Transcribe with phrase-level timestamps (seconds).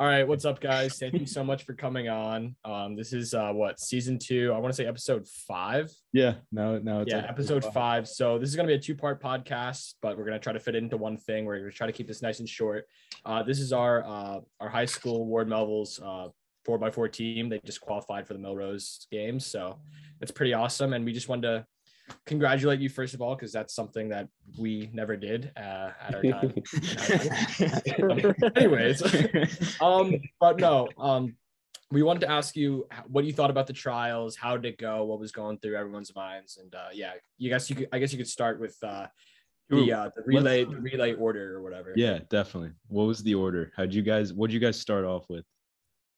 [0.00, 0.98] All right, what's up, guys?
[0.98, 2.56] Thank you so much for coming on.
[2.64, 4.52] Um, this is uh, what season two.
[4.52, 5.88] I want to say episode five.
[6.12, 8.08] Yeah, no, no, it's yeah, like- episode five.
[8.08, 10.82] So this is gonna be a two-part podcast, but we're gonna try to fit it
[10.82, 11.44] into one thing.
[11.44, 12.86] We're gonna try to keep this nice and short.
[13.24, 16.26] Uh, this is our uh, our high school Ward Melville's uh,
[16.64, 17.48] four x four team.
[17.48, 19.78] They just qualified for the Melrose games, so
[20.20, 20.92] it's pretty awesome.
[20.92, 21.66] And we just wanted to
[22.26, 24.28] congratulate you first of all because that's something that
[24.58, 26.54] we never did uh, at our time.
[28.56, 29.02] anyways
[29.80, 31.34] um but no um
[31.90, 35.04] we wanted to ask you what you thought about the trials how did it go
[35.04, 38.12] what was going through everyone's minds and uh yeah you guys you could i guess
[38.12, 39.06] you could start with uh
[39.70, 42.72] the uh the relay the relay order or whatever Yeah, definitely.
[42.88, 43.72] What was the order?
[43.76, 44.32] How'd you guys?
[44.32, 45.44] What'd you guys start off with?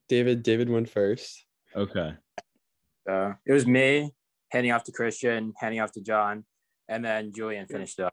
[0.08, 1.44] David, David went first.
[1.74, 2.14] Okay.
[3.08, 4.12] Uh, it was me
[4.56, 6.44] handing off to Christian, handing off to John,
[6.88, 8.12] and then Julian finished up.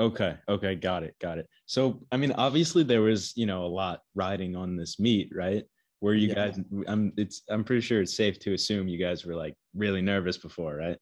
[0.00, 0.36] Okay.
[0.48, 0.74] Okay.
[0.74, 1.14] Got it.
[1.20, 1.46] Got it.
[1.66, 5.64] So, I mean, obviously there was, you know, a lot riding on this meet, right?
[6.00, 6.34] Where you Yeah.
[6.34, 10.00] guys, I'm, it's, I'm pretty sure it's safe to assume you guys were like really
[10.00, 10.98] nervous before, right?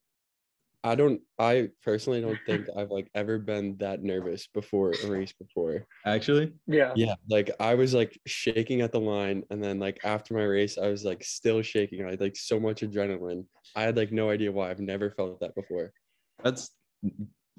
[0.85, 5.33] I don't I personally don't think I've like ever been that nervous before a race
[5.33, 5.87] before.
[6.07, 6.53] Actually.
[6.67, 6.93] Yeah.
[6.97, 10.79] Yeah, like I was like shaking at the line and then like after my race
[10.79, 12.05] I was like still shaking.
[12.05, 13.45] I had like so much adrenaline.
[13.77, 14.71] I had like no idea why.
[14.71, 15.93] I've never felt that before.
[16.43, 16.71] That's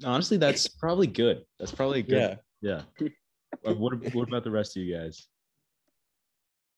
[0.03, 1.43] honestly, that's probably good.
[1.59, 2.39] That's probably good.
[2.61, 2.81] Yeah.
[2.99, 3.09] Yeah.
[3.61, 5.27] What, what about the rest of you guys?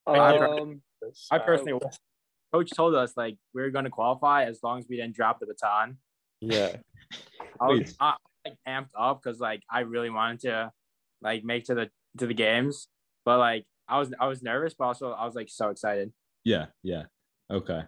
[0.06, 0.82] Um,
[1.32, 1.80] I personally,
[2.54, 5.40] coach told us like we were going to qualify as long as we didn't drop
[5.40, 5.98] the baton.
[6.42, 6.76] Yeah.
[7.62, 7.96] I was.
[8.00, 10.72] I, like amped up because like I really wanted to
[11.22, 12.88] like make to the to the games,
[13.26, 16.12] but like I was I was nervous, but also I was like so excited.
[16.44, 17.04] Yeah, yeah.
[17.52, 17.82] Okay.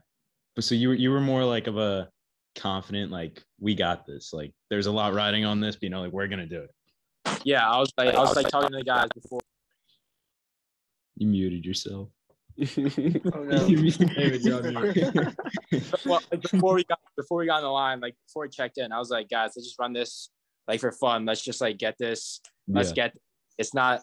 [0.55, 2.09] But so you were you were more like of a
[2.55, 4.33] confident, like, we got this.
[4.33, 7.41] Like there's a lot riding on this, but you know, like we're gonna do it.
[7.43, 9.41] Yeah, I was like I was like talking to the guys before.
[11.17, 12.09] You muted yourself.
[12.59, 13.67] Oh no.
[13.67, 15.35] David, you're on mute.
[16.05, 18.91] well, before we got before we got on the line, like before we checked in,
[18.91, 20.29] I was like, guys, let's just run this
[20.67, 21.25] like for fun.
[21.25, 22.41] Let's just like get this.
[22.67, 22.95] Let's Yeah.
[23.09, 23.17] get.
[23.57, 24.01] It's not.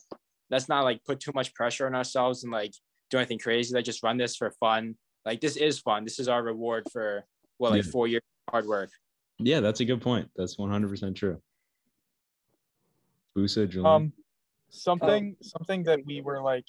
[0.50, 2.72] Let's not like put too much pressure on ourselves and like
[3.10, 3.74] do anything crazy.
[3.74, 4.96] Like just run this for fun.
[5.24, 6.04] Like this is fun.
[6.04, 7.24] This is our reward for
[7.58, 7.90] well, like Yeah.
[7.90, 8.90] four years of hard work.
[9.38, 10.30] Yeah, that's a good point.
[10.36, 11.40] That's 100% true.
[13.36, 13.86] Busa, Julian.
[13.86, 14.12] um
[14.70, 16.66] something something that we were like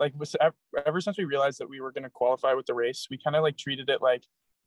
[0.00, 3.06] like was ever, since we realized that we were going to qualify with the race
[3.10, 4.22] we kind of like treated it like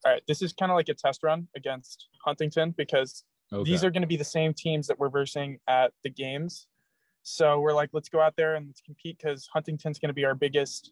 [0.05, 3.69] all right this is kind of like a test run against huntington because okay.
[3.69, 6.67] these are going to be the same teams that we're versing at the games.
[7.23, 10.25] So we're like let's go out there and let's compete because huntington's going to be
[10.25, 10.91] our biggest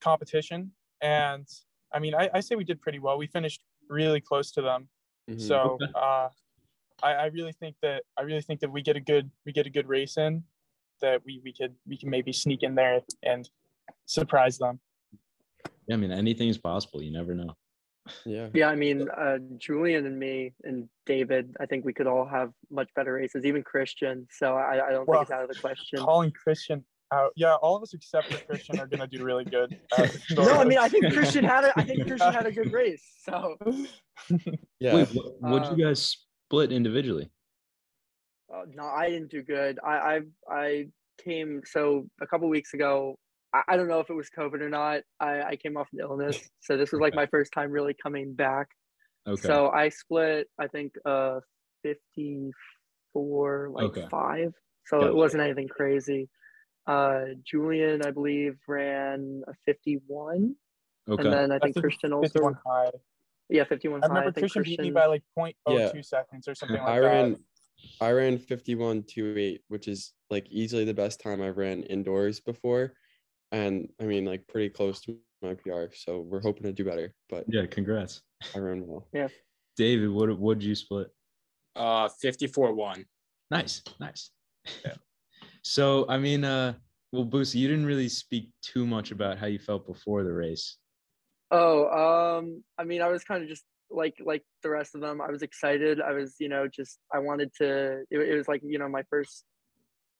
[0.00, 0.72] competition.
[1.00, 1.46] And
[1.92, 3.18] i mean I, I say we did pretty well.
[3.18, 4.88] We finished really close to them.
[5.30, 5.40] Mhm.
[5.40, 6.28] so uh,
[7.02, 9.66] I, I really think that I really think that we get a good we get
[9.66, 10.44] a good race in,
[11.00, 13.48] that we we could we can maybe sneak in there and
[14.06, 14.80] surprise them.
[15.88, 17.02] yeah, I mean, anything's possible.
[17.02, 17.54] You never know.
[18.24, 18.48] yeah.
[18.54, 22.52] Yeah, I mean, uh, Julian and me and David, I think we could all have
[22.70, 24.26] much better races, even Christian.
[24.30, 25.98] So I, I don't Well, think it's out of the question.
[25.98, 29.76] Calling Christian out, yeah, all of us except for Christian are gonna do really good.
[29.98, 32.52] at the No, I mean, I think Christian had a, I think Christian had a
[32.52, 33.04] good race.
[33.24, 33.56] So
[34.80, 34.94] Yeah.
[34.94, 36.02] Wait, what, what'd Um, you guys
[36.46, 37.30] split individually?
[38.52, 39.78] Uh, no, I didn't do good.
[39.84, 40.20] I, I,
[40.50, 40.86] I
[41.22, 43.18] came so a couple weeks ago.
[43.54, 45.00] I, I don't know if it was COVID or not.
[45.20, 48.34] I, I came off an illness, so this was like my first time really coming
[48.34, 48.68] back.
[49.26, 49.40] Okay.
[49.42, 51.40] So I split, I think, uh,
[51.82, 54.06] fifty-four, like Okay.
[54.10, 54.52] five.
[54.86, 55.10] So Gotcha.
[55.10, 56.28] it wasn't anything crazy.
[56.86, 60.54] Uh, Julian, I believe, ran a fifty-one,
[61.08, 61.22] okay.
[61.24, 62.90] and then I think think Christian also, 51 high.
[63.48, 64.04] yeah, fifty-one.
[64.04, 64.08] I high.
[64.10, 66.00] remember I think Christian beat me by like 0.02 Yeah.
[66.02, 67.38] seconds or something like I that.
[68.00, 72.40] Ran I ran 51 8, which is like easily the best time I've ran indoors
[72.40, 72.94] before.
[73.52, 75.94] And I mean like pretty close to my PR.
[75.94, 77.14] So we're hoping to do better.
[77.28, 78.22] But yeah, congrats.
[78.54, 79.08] I ran well.
[79.12, 79.28] Yeah.
[79.76, 81.08] David, what what'd you split?
[81.74, 83.04] Uh, fifty four one.
[83.50, 84.30] Nice, nice.
[84.84, 84.94] Yeah.
[85.62, 86.74] so I mean, uh,
[87.12, 90.76] well, Boosie, you didn't really speak too much about how you felt before the race.
[91.50, 95.20] Oh, um, I mean, I was kind of just like like the rest of them.
[95.20, 96.00] I was excited.
[96.00, 98.02] I was, you know, just I wanted to.
[98.10, 99.44] It, it was like you know my first,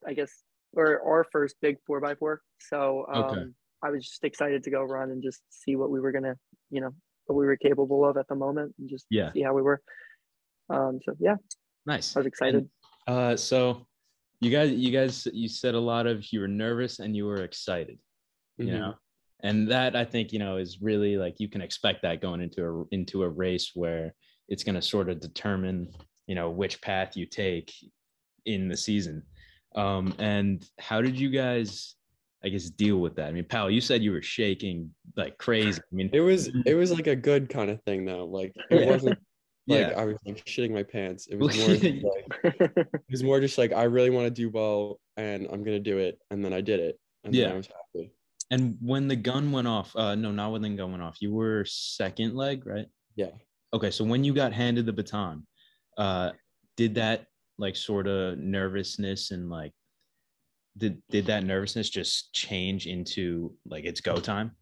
[0.07, 0.31] I guess,
[0.73, 2.43] or our first big four by four.
[2.61, 3.45] So um, Okay.
[3.83, 6.35] I was just excited to go run and just see what we were gonna,
[6.71, 6.91] you know,
[7.27, 9.33] what we were capable of at the moment, and just Yeah.
[9.33, 9.83] see how we were.
[10.69, 11.37] Um, so yeah,
[11.85, 12.17] Nice.
[12.17, 12.69] I was excited.
[13.07, 13.87] Uh, so
[14.41, 17.43] you guys, you guys, you said a lot of you were nervous and you were
[17.45, 17.99] excited.
[18.59, 18.73] You Mhm.
[18.73, 18.95] know,
[19.41, 22.65] and that I think you know is really like you can expect that going into
[22.65, 24.15] a into a race where
[24.49, 25.89] it's going to sort of determine
[26.27, 27.73] you know which path you take
[28.47, 29.23] in the season.
[29.75, 31.97] Um, and how did you guys,
[32.43, 33.29] I guess deal with that?
[33.29, 35.81] I mean, pal, you said you were shaking like crazy.
[35.81, 38.25] I mean, It was it was like a good kind of thing though.
[38.25, 39.19] Like it wasn't like
[39.67, 39.95] Yeah.
[39.97, 41.27] I was like shitting my pants.
[41.27, 41.83] It was more like
[42.45, 45.99] it was more just like I really want to do well and I'm gonna do
[45.99, 46.19] it.
[46.31, 46.99] And then I did it.
[47.25, 47.53] And then Yeah.
[47.53, 48.13] I was happy.
[48.51, 51.21] And when the gun went off, uh, no, not when the gun went off.
[51.21, 52.87] You were second leg, right?
[53.17, 53.31] Yeah.
[53.73, 55.47] Okay, so when you got handed the baton,
[55.99, 56.33] uh,
[56.77, 57.27] did that
[57.59, 59.73] like sort of nervousness and like
[60.77, 64.53] did did that nervousness just change into like it's go time?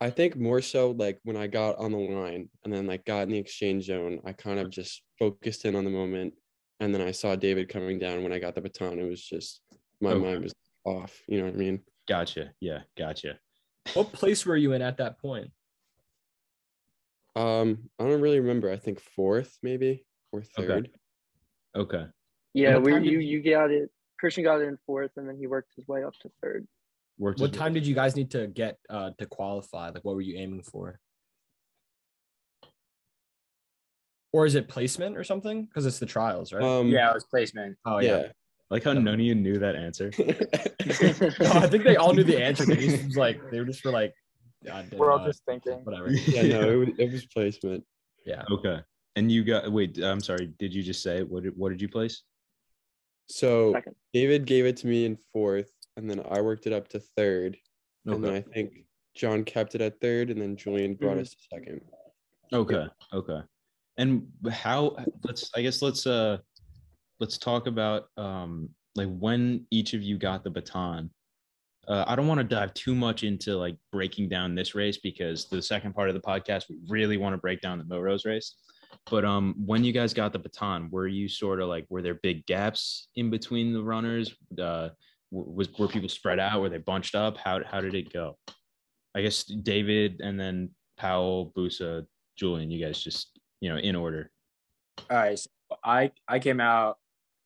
[0.00, 3.22] I think more so like when I got on the line and then like got
[3.22, 6.34] in the exchange zone, I kind of just focused in on the moment.
[6.80, 8.98] And then I saw David coming down when I got the baton.
[8.98, 9.60] It was just
[10.00, 10.24] my Okay.
[10.24, 10.54] mind was
[10.84, 11.20] off.
[11.26, 11.80] You know what I mean?
[12.08, 12.52] Gotcha.
[12.60, 13.38] Yeah, gotcha.
[13.94, 15.50] what place were you in at that point?
[17.36, 18.70] Um, I don't really remember.
[18.70, 20.66] I think fourth, maybe or Okay.
[20.66, 20.90] third.
[21.76, 22.06] Okay.
[22.54, 23.90] yeah, what we time did you you- you got it.
[24.18, 26.66] Christian got it in fourth, and then he worked his way up to third.
[27.18, 29.90] Worked What his- time did you guys need to get uh, to qualify?
[29.90, 31.00] Like, what were you aiming for?
[34.32, 35.64] Or is it placement or something?
[35.66, 36.62] Because it's the trials, right?
[36.62, 37.76] Um, Yeah, it was placement.
[37.84, 38.18] oh yeah.
[38.22, 38.32] yeah.
[38.70, 40.10] Like how none of you knew that answer.
[40.18, 40.24] No,
[41.60, 42.64] I think they all knew the answer.
[42.64, 44.14] They just was like they were just were like,
[44.64, 45.80] God, We're all just thinking.
[45.84, 46.10] whatever.
[46.26, 47.84] yeah, no, it was, it was placement.
[48.24, 48.42] Yeah.
[48.50, 48.80] Okay.
[49.16, 51.88] And you got wait, I'm sorry, did you just say what did what did you
[51.88, 52.22] place?
[53.28, 53.94] So Second.
[54.12, 57.56] David gave it to me in fourth, and then I worked it up to third,
[58.06, 58.84] and then I think
[59.14, 61.20] John kept it at third, and then Julian brought Mhm.
[61.22, 61.80] us to second.
[62.52, 62.86] Okay.
[63.12, 63.40] Okay.
[63.96, 66.38] And how let's I guess let's uh
[67.24, 71.10] let's talk about um like when each of you got the baton.
[71.88, 75.46] Uh, I don't want to dive too much into like breaking down this race because
[75.46, 78.56] the second part of the podcast we really want to break down the Millrose race.
[79.10, 82.20] But um when you guys got the baton, were you sort of like were there
[82.22, 84.36] big gaps in between the runners?
[84.58, 84.90] Uh
[85.30, 86.60] was were people spread out?
[86.60, 87.38] Were they bunched up?
[87.38, 88.36] How how did it go?
[89.16, 92.04] I guess David and then Powell, Busa,
[92.36, 94.30] Julian, you guys just you know in order.
[95.10, 95.48] All right, so
[95.82, 96.98] I I came out,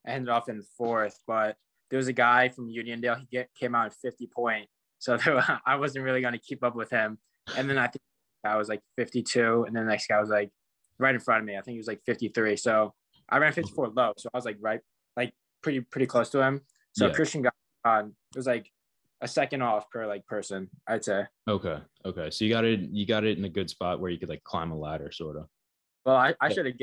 [0.09, 1.57] I ended off in fourth, but
[1.91, 3.21] there was a guy from Uniondale.
[3.21, 4.69] He get, came out at 50 point,
[4.99, 7.19] so there, I wasn't really going to keep up with him.
[7.57, 8.03] And then I think
[8.45, 10.51] I was like 52, and then the next guy was like
[10.99, 11.57] right in front of me.
[11.57, 12.57] I think he was like 53.
[12.57, 12.95] So
[13.29, 14.81] I ran 54 low, so I was like right,
[15.17, 15.33] like
[15.63, 16.63] pretty pretty close to him.
[16.93, 17.13] So Yeah.
[17.13, 18.15] Christian got on.
[18.35, 18.71] It was like
[19.21, 21.25] a second off per like person, I'd say.
[21.49, 22.31] Okay, okay.
[22.31, 22.81] So you got it.
[22.81, 25.37] You got it in a good spot where you could like climb a ladder, sort
[25.37, 25.47] of.
[26.05, 26.77] Well, I, I should have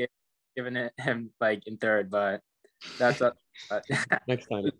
[0.56, 2.40] given it him like in third, but
[2.98, 3.32] that's a.
[3.70, 3.84] But
[4.28, 4.70] Next time.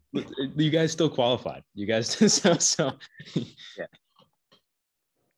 [0.57, 1.63] You guys still qualified.
[1.75, 2.93] You guys so so.
[3.35, 3.87] Yeah.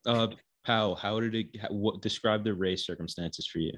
[0.07, 0.29] Uh,
[0.65, 1.47] Powell, how did it?
[1.61, 3.73] how- What describe the race circumstances for you?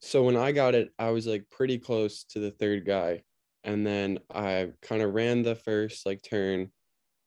[0.00, 3.22] So when I got it, I was like pretty close to the third guy.
[3.64, 6.70] And then I kind of ran the first like turn.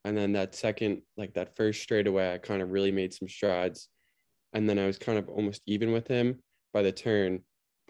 [0.05, 3.89] And then that second, like that first straightaway, I kind of really made some strides.
[4.53, 6.39] And then I was kind of almost even with him
[6.73, 7.41] by the turn.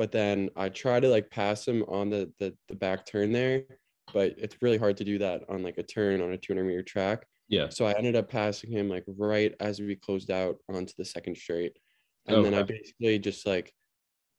[0.01, 3.65] But then I tried to like pass him on the the, the back turn there.
[4.11, 6.81] But it's really hard to do that on like a turn on a 200 meter
[6.81, 7.27] track.
[7.49, 7.69] Yeah.
[7.69, 11.37] So I ended up passing him like right as we closed out onto the second
[11.37, 11.77] straight.
[12.25, 13.75] And then I basically just like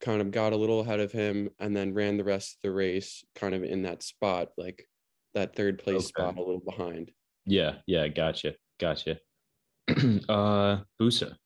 [0.01, 2.73] kind of got a little ahead of him and then ran the rest of the
[2.73, 4.85] race kind of in that spot, like
[5.35, 6.07] that third place Okay.
[6.07, 7.13] spot a little behind.
[7.47, 7.75] Yeah.
[7.87, 8.09] Yeah.
[8.09, 8.55] Gotcha.
[8.81, 9.21] Gotcha.
[10.29, 11.37] uh, Busa.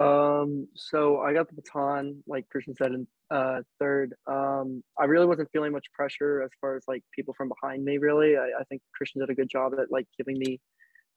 [0.00, 4.14] Um, so I got the baton, like Christian said, in uh, third.
[4.26, 7.98] Um, I really wasn't feeling much pressure as far as like people from behind me.
[7.98, 10.60] Really, I, I think Christian did a good job at like giving me,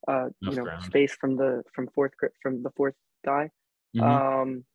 [0.08, 0.84] uh, you know, ground.
[0.84, 3.52] space from the from fourth from the fourth guy.
[3.96, 4.24] Mhm.
[4.44, 4.66] Um,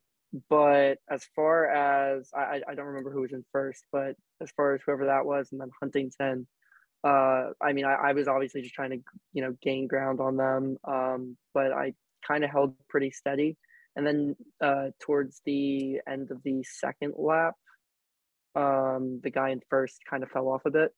[0.49, 4.51] but as far as I, I- I don't remember who was in first, but as
[4.53, 6.47] far as whoever that was, and then Huntington,
[7.05, 8.99] uh, I mean, I, I was obviously just trying to,
[9.33, 10.79] you know, gain ground on them.
[10.85, 11.95] Um, but I
[12.27, 13.59] kind of held pretty steady.
[13.99, 17.55] And then uh, towards the end of the second lap,
[18.55, 20.95] um, the guy in first kind of fell off a bit.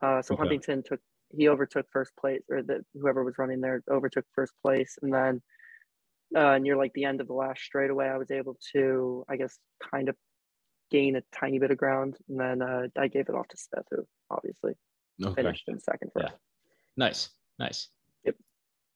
[0.00, 0.44] Uh, so Okay.
[0.44, 1.00] Huntington took
[1.36, 5.42] he overtook first place, or the whoever was running there overtook first place, and then
[6.34, 9.58] uh, near like the end of the last straightaway, I was able to, I guess,
[9.92, 10.16] kind of
[10.90, 13.84] gain a tiny bit of ground, and then uh, I gave it off to Smith,
[13.90, 14.72] who obviously
[15.22, 15.42] Okay.
[15.42, 16.30] finished in second for Yeah.
[16.96, 17.28] Nice.
[17.58, 17.88] Nice.
[18.24, 18.36] Yep.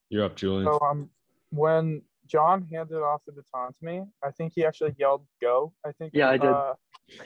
[0.09, 0.73] You're up, Julian.
[0.73, 1.11] So um,
[1.51, 2.01] when
[2.33, 6.13] John handed off the baton to me, I think he actually yelled "Go!" I think.
[6.15, 6.51] Yeah, I did.
[6.51, 6.75] Uh,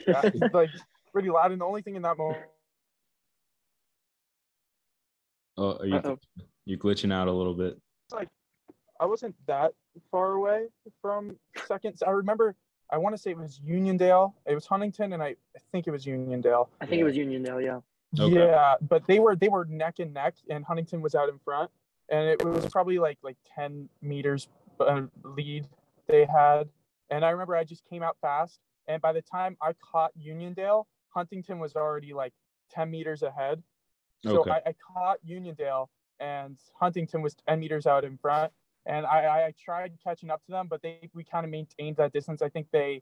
[0.05, 0.69] yeah, like
[1.13, 2.43] pretty loud, and the only thing in that moment.
[5.57, 6.17] Oh, are you Uh-oh.
[6.65, 7.79] you glitching out a little bit?
[8.11, 8.27] Like,
[8.99, 9.73] I wasn't that
[10.11, 10.67] far away
[11.01, 11.97] from second.
[12.05, 12.55] I remember.
[12.89, 14.33] I want to say it was Uniondale.
[14.45, 16.67] It was Huntington, and I, I think it was Uniondale.
[16.79, 17.79] I think it was Uniondale, yeah.
[18.23, 18.35] Okay.
[18.35, 21.69] Yeah, but they were they were neck and neck, and Huntington was out in front.
[22.09, 24.47] and it was probably like like 10 meters
[25.23, 25.67] lead
[26.07, 26.69] they had.
[27.09, 30.85] And I remember I just came out fast, and by the time I caught Uniondale,
[31.09, 32.33] Huntington was already like
[32.71, 33.63] 10 meters ahead.
[34.23, 34.51] So Okay.
[34.51, 35.87] I, I caught Uniondale,
[36.19, 38.51] and Huntington was 10 meters out in front.
[38.85, 42.13] And I, I, tried catching up to them, but they we kind of maintained that
[42.13, 42.41] distance.
[42.41, 43.01] I think they,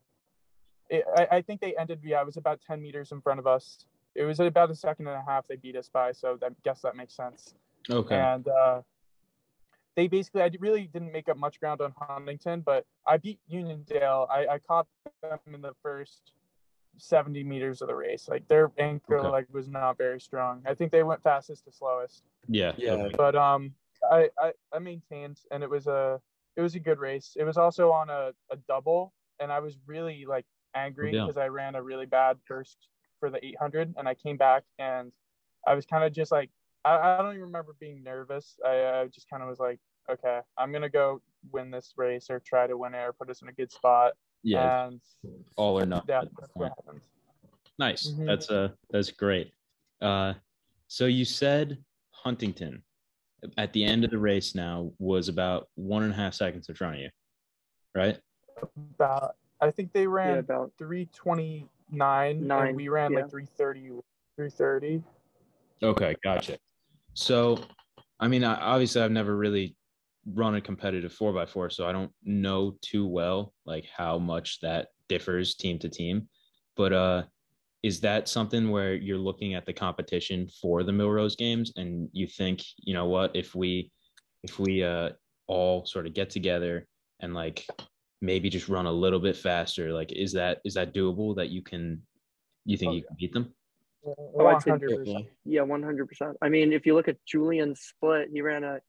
[0.89, 2.00] it, I, I think they ended.
[2.03, 3.86] Yeah, it was about 10 meters in front of us.
[4.15, 6.12] It was about a second and a half they beat us by.
[6.12, 7.53] So I guess that makes sense
[7.89, 8.15] Okay.
[8.15, 8.82] and uh,
[9.96, 14.28] they basically I really didn't make up much ground on Huntington, but I beat Uniondale.
[14.30, 14.88] I, I caught
[15.22, 16.34] them in the first
[16.98, 18.28] 70 meters of the race.
[18.30, 19.28] Like their anchor Okay.
[19.30, 20.62] leg was not very strong.
[20.66, 22.74] I think they went fastest to slowest, Yeah.
[22.78, 23.08] Yeah.
[23.16, 23.74] but um,
[24.12, 26.20] I, I I maintained, and it was a
[26.56, 27.36] it was a good race.
[27.38, 31.25] It was also on a, a double, and I was really like angry Yeah.
[31.25, 32.88] because I ran a really bad first
[33.20, 35.14] for the 800, and I came back and
[35.68, 36.50] I was kind of just like
[36.86, 38.58] I, I don't even remember being nervous.
[38.63, 42.39] I, I just kind of was like, okay, I'm gonna go win this race or
[42.39, 44.13] try to win it or put us in a good spot.
[44.44, 44.86] Yeah.
[44.86, 45.01] and
[45.58, 46.06] all or nothing.
[46.10, 46.72] yeah, at that that's point.
[46.72, 47.01] what happened.
[47.80, 48.08] Nice.
[48.08, 48.27] Mhm.
[48.27, 49.51] That's uh that's great.
[50.01, 50.34] Uh
[50.88, 52.84] so you said Huntington
[53.58, 56.75] at the end of the race now was about one and a half seconds in
[56.75, 57.10] front of you,
[57.96, 58.20] right?
[58.96, 63.22] About I think they Yeah, ran about 329 Nine, and we ran yeah.
[63.22, 64.01] like 330
[64.36, 65.04] 330
[65.84, 66.58] Okay, gotcha.
[67.15, 67.60] So,
[68.19, 69.75] I mean, I, obviously, I've never really
[70.34, 74.60] run a competitive four by four, so I don't know too well like how much
[74.62, 76.27] that differs team to team.
[76.75, 77.24] But uh,
[77.84, 82.27] is that something where you're looking at the competition for the Millrose games and you
[82.27, 83.91] think, you know what, if we
[84.43, 85.10] if we uh
[85.48, 86.88] all sort of get together
[87.19, 87.65] and like
[88.22, 91.62] maybe just run a little bit faster, like is that is that doable that you
[91.62, 92.01] can
[92.65, 93.53] you think Oh, you can beat them?
[94.06, 94.80] Oh, I'd say 100%.
[94.90, 95.30] Certainly.
[95.46, 96.38] Yeah, one hundred percent.
[96.42, 98.80] I mean, if you look at Julian's split, he ran a.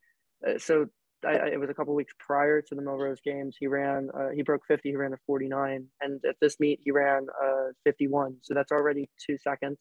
[0.46, 0.86] Uh, so
[1.24, 3.56] I, I, it was a couple weeks prior to the Melrose games.
[3.58, 4.10] He ran.
[4.14, 4.90] Uh, he broke fifty.
[4.90, 8.36] He ran a forty nine, and at this meet he ran uh fifty one.
[8.42, 9.78] So that's already two seconds.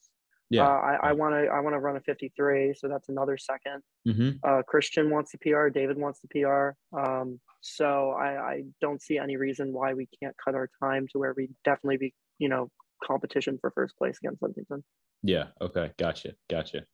[0.49, 0.67] Yeah.
[0.67, 2.73] Uh, I I want to I want to run a fifty three.
[2.77, 3.81] So that's another second.
[4.07, 4.29] mm-hmm.
[4.43, 5.69] Uh, Christian wants the PR.
[5.69, 6.97] David wants the PR.
[6.97, 11.19] Um, so I, I don't see any reason why we can't cut our time to
[11.19, 12.69] where we definitely be you know
[13.03, 14.83] competition for first place against Huntington.
[15.25, 15.45] Yeah.
[15.59, 15.91] Okay.
[15.97, 16.33] Gotcha.
[16.49, 16.85] Gotcha.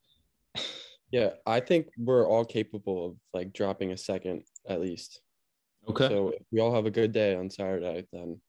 [1.11, 5.21] Yeah, I think we're all capable of like dropping a second at least.
[5.89, 6.07] Okay.
[6.07, 8.39] So if we all have a good day on Saturday, then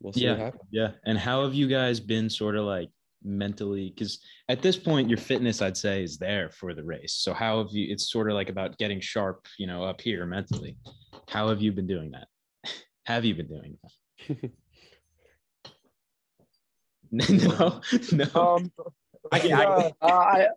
[0.00, 0.44] we'll see what yeah.
[0.44, 0.62] happens.
[0.70, 0.90] Yeah.
[1.06, 2.90] And how have you guys been sort of like
[3.22, 3.94] mentally?
[3.96, 4.18] Because
[4.50, 7.14] at this point, your fitness, I'd say, is there for the race.
[7.14, 7.90] So how have you?
[7.90, 10.76] It's sort of like about getting sharp, you know, up here mentally.
[11.28, 12.28] How have you been doing that?
[13.06, 14.50] have you been doing that?
[17.30, 17.80] no.
[18.12, 18.26] No.
[18.34, 18.72] um
[19.32, 20.48] I can- Uh, I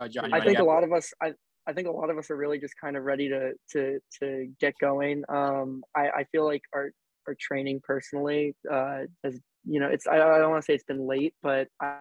[0.00, 1.34] Uh, John, I think a lot of us I,
[1.66, 4.52] I think a lot of us are really just kind of ready to to to
[4.60, 5.24] get going.
[5.28, 6.92] Um I, I feel like our
[7.26, 10.84] our training personally uh has you know it's I, I don't want to say it's
[10.84, 11.98] been late, but I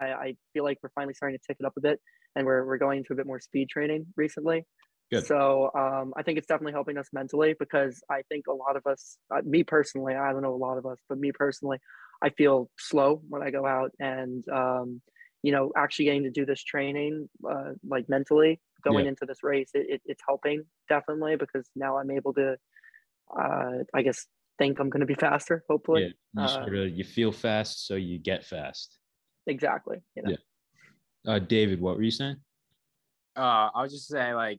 [0.00, 2.00] I I feel like we're finally starting to tick it up a bit
[2.36, 4.64] and we're we're going into a bit more speed training recently.
[5.10, 5.24] Good.
[5.24, 8.86] So um, I think it's definitely helping us mentally because I think a lot of
[8.86, 11.78] us, uh, me personally, I don't know a lot of us, but me personally,
[12.22, 15.00] I feel slow when I go out and um,
[15.42, 19.10] you know actually getting to do this training uh, like mentally going Yeah.
[19.10, 22.56] into this race it, it, it's helping definitely because now i'm able to
[23.36, 24.26] uh, i guess
[24.58, 26.02] think i'm going to be faster hopefully
[26.34, 26.42] yeah.
[26.42, 28.98] You uh, sort of you feel fast, so you get fast.
[29.46, 30.30] exactly you know?
[30.30, 31.34] Yeah.
[31.34, 32.36] Uh, David, what were you saying?
[33.36, 34.58] uh, I was just saying like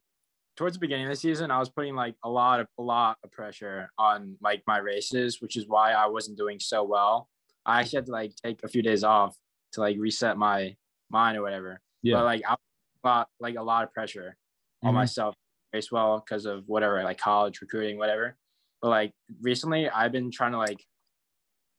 [0.56, 3.18] towards the beginning of the season, I was putting like a lot of a lot
[3.24, 7.30] of pressure on like my races, which is why I wasn't doing so well.
[7.70, 9.38] I actually had to like take a few days off
[9.74, 10.76] to like reset my
[11.10, 11.82] mind or whatever.
[12.02, 12.16] Yeah.
[12.18, 12.56] But like I
[13.04, 14.36] got like a lot of pressure
[14.84, 14.96] on Mhm.
[14.96, 15.36] myself
[15.74, 18.38] race well because of whatever, like college recruiting, whatever.
[18.82, 19.12] But like
[19.42, 20.84] recently I've been trying to like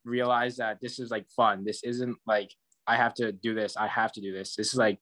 [0.04, 1.64] realize that this is like fun.
[1.64, 2.50] This isn't like
[2.86, 3.76] I have to do this.
[3.76, 4.56] I have to do this.
[4.56, 4.98] This is like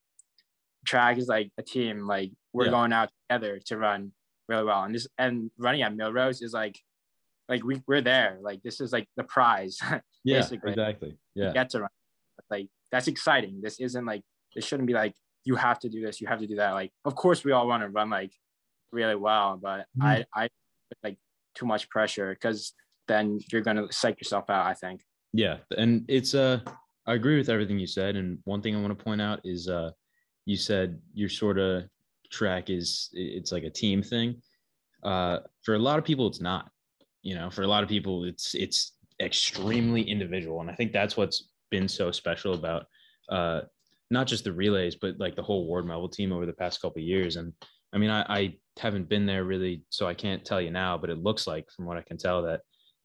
[0.87, 2.07] track is like a team.
[2.07, 2.71] Like we're Yeah.
[2.73, 4.12] going out together to run
[4.49, 4.83] really well.
[4.85, 6.80] And this and running at Millrose is like
[7.49, 8.38] like we we're there.
[8.40, 9.78] Like this is like the prize.
[10.25, 10.73] yeah, basically.
[10.73, 11.17] exactly.
[11.35, 11.52] Yeah.
[11.52, 11.90] Get to run.
[12.50, 13.61] Like that's exciting.
[13.62, 14.23] This isn't like
[14.55, 15.14] it shouldn't be like
[15.45, 16.73] you have to do this, you have to do that.
[16.73, 18.33] Like of course we all want to run like
[18.93, 20.49] really well, but I I
[21.02, 21.17] like
[21.55, 22.75] too much pressure because
[23.07, 24.67] then you're gonna psych yourself out.
[24.67, 25.02] I think.
[25.33, 26.61] Yeah, and it's uh
[27.07, 29.69] I agree with everything you said and one thing I want to point out is
[29.69, 29.90] uh
[30.45, 31.85] you said your sort of
[32.31, 34.43] track is it's like a team thing.
[35.02, 36.71] Uh for a lot of people it's not.
[37.22, 41.16] You know, for a lot of people it's it's extremely individual and I think that's
[41.16, 42.87] what's been so special about
[43.28, 43.62] uh
[44.10, 47.00] not just the relays but like the whole Ward Melville team over the past couple
[47.00, 47.52] of years and
[47.92, 51.10] I mean, I, I haven't been there really, so I can't tell you now, but
[51.10, 52.60] it looks like from what I can tell that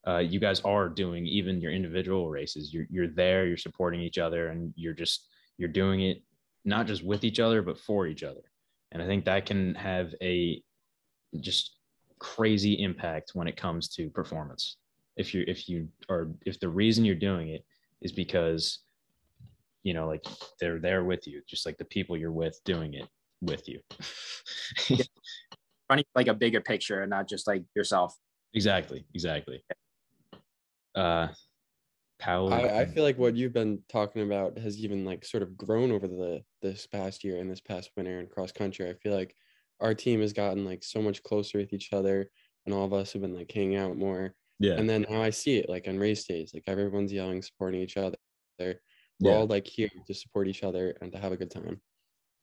[0.06, 2.74] uh, you guys are doing even your individual races.
[2.74, 6.22] You're you're there, you're supporting each other, and you're just you're doing it
[6.66, 8.42] not just with each other but for each other.
[8.92, 10.62] And I think that can have a
[11.40, 11.73] just
[12.24, 14.78] crazy impact when it comes to performance.
[15.18, 17.64] If you if you are if the reason you're doing it
[18.02, 18.80] is because
[19.84, 20.26] you know like
[20.60, 23.08] they're there with you, just like the people you're with doing it
[23.42, 23.80] with you.
[25.90, 28.16] Running like a bigger picture and not just like yourself.
[28.54, 29.62] exactly, exactly.
[30.96, 31.28] Uh
[32.20, 35.58] Powell, I, I feel like what you've been talking about has even like sort of
[35.58, 38.90] grown over the this past year and this past winter in cross country.
[38.90, 39.36] I feel like
[39.84, 42.30] our team has gotten like so much closer with each other
[42.66, 44.34] and all of us have been like hanging out more.
[44.60, 47.82] yeah, And then now I see it like on race days, like everyone's yelling, supporting
[47.82, 48.16] each other.
[48.58, 48.80] We're
[49.20, 49.32] Yeah.
[49.34, 51.82] all like here to support each other and to have a good time.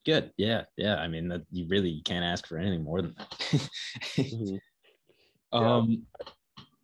[0.04, 0.32] good.
[0.37, 0.97] Yeah, yeah.
[0.97, 3.30] I mean, that you really can't ask for anything more than that.
[4.16, 4.61] Mhm.
[5.52, 6.06] um,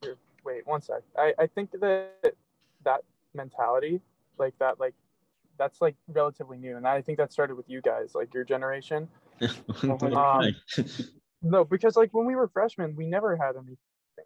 [0.03, 1.03] Here, wait one sec.
[1.19, 2.35] I, I think that
[2.85, 3.03] that
[3.35, 4.01] mentality,
[4.39, 4.95] like that, like
[5.59, 9.09] that's like relatively new, and I think that started with you guys, like your generation.
[9.83, 10.55] Um,
[11.43, 13.77] No, because like when we were freshmen, we never had anything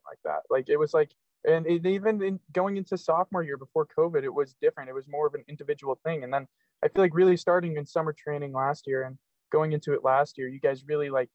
[0.06, 0.40] like that.
[0.48, 1.10] Like it was like,
[1.46, 4.88] and it, even in going into sophomore year before COVID, it was different.
[4.88, 6.24] It was more of an individual thing.
[6.24, 6.46] And then
[6.82, 9.18] I feel like really starting in summer training last year and
[9.50, 11.28] going into it last year, you guys really like,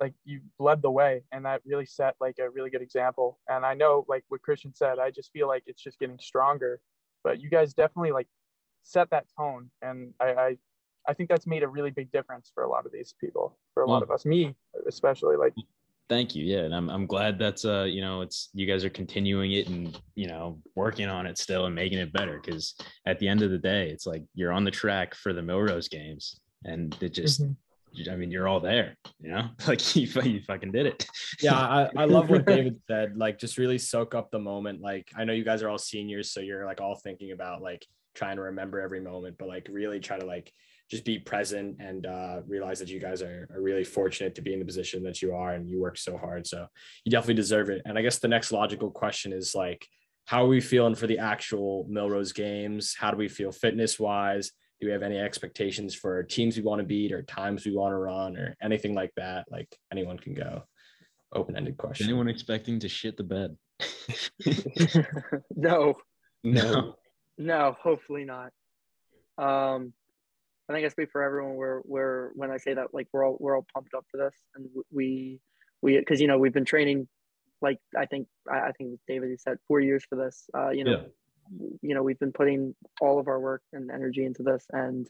[0.00, 3.38] like you led the way, and that really set like a really good example.
[3.48, 6.80] And I know like what Christian said, I just feel like it's just getting stronger.
[7.22, 8.28] But you guys definitely like
[8.82, 10.56] set that tone, and I, I
[11.10, 13.82] I think that's made a really big difference for a lot of these people, for
[13.82, 14.54] a lot of us, me
[14.86, 15.36] especially.
[15.36, 15.54] Like,
[16.10, 16.44] Thank you.
[16.44, 19.68] Yeah, and I'm I'm glad that's uh you know it's you guys are continuing it
[19.68, 22.74] and you know working on it still and making it better because
[23.06, 25.88] at the end of the day it's like you're on the track for the Millrose
[25.88, 27.42] games and it just
[28.10, 31.06] I mean you're all there you know like you, you fucking did it.
[31.40, 35.08] yeah I, I love what david said like just really soak up the moment like
[35.16, 38.34] i know you guys are all seniors so you're like all thinking about like trying
[38.34, 40.52] to remember every moment but like really try to like
[40.90, 44.52] just be present and uh, realize that you guys are, are really fortunate to be
[44.52, 46.46] in the position that you are and you work so hard.
[46.46, 46.66] So
[47.04, 47.82] you definitely deserve it.
[47.84, 49.86] And i guess the next logical question is like
[50.26, 52.94] how are we feeling for the actual millrose games?
[52.98, 56.80] How do we feel fitness wise do we have any expectations for teams we want
[56.80, 59.44] to beat or times we want to run or anything like that?
[59.50, 60.62] Like anyone can go.
[61.32, 62.06] Open-ended question.
[62.08, 63.56] Anyone expecting to shit the bed?
[65.56, 65.94] no,
[66.44, 66.96] No.
[67.36, 68.52] no, hopefully not.
[69.36, 69.92] Um,
[70.70, 71.56] I think I speak for everyone.
[71.56, 74.34] We're we're when I say that, like we're all we're all pumped up for this,
[74.54, 75.40] and we
[75.82, 77.08] we because you know we've been training,
[77.60, 80.48] like I think I, I think David who said four years for this.
[80.56, 81.66] Uh, you know, Yeah.
[81.82, 85.08] you know we've been putting all of our work and energy into this, and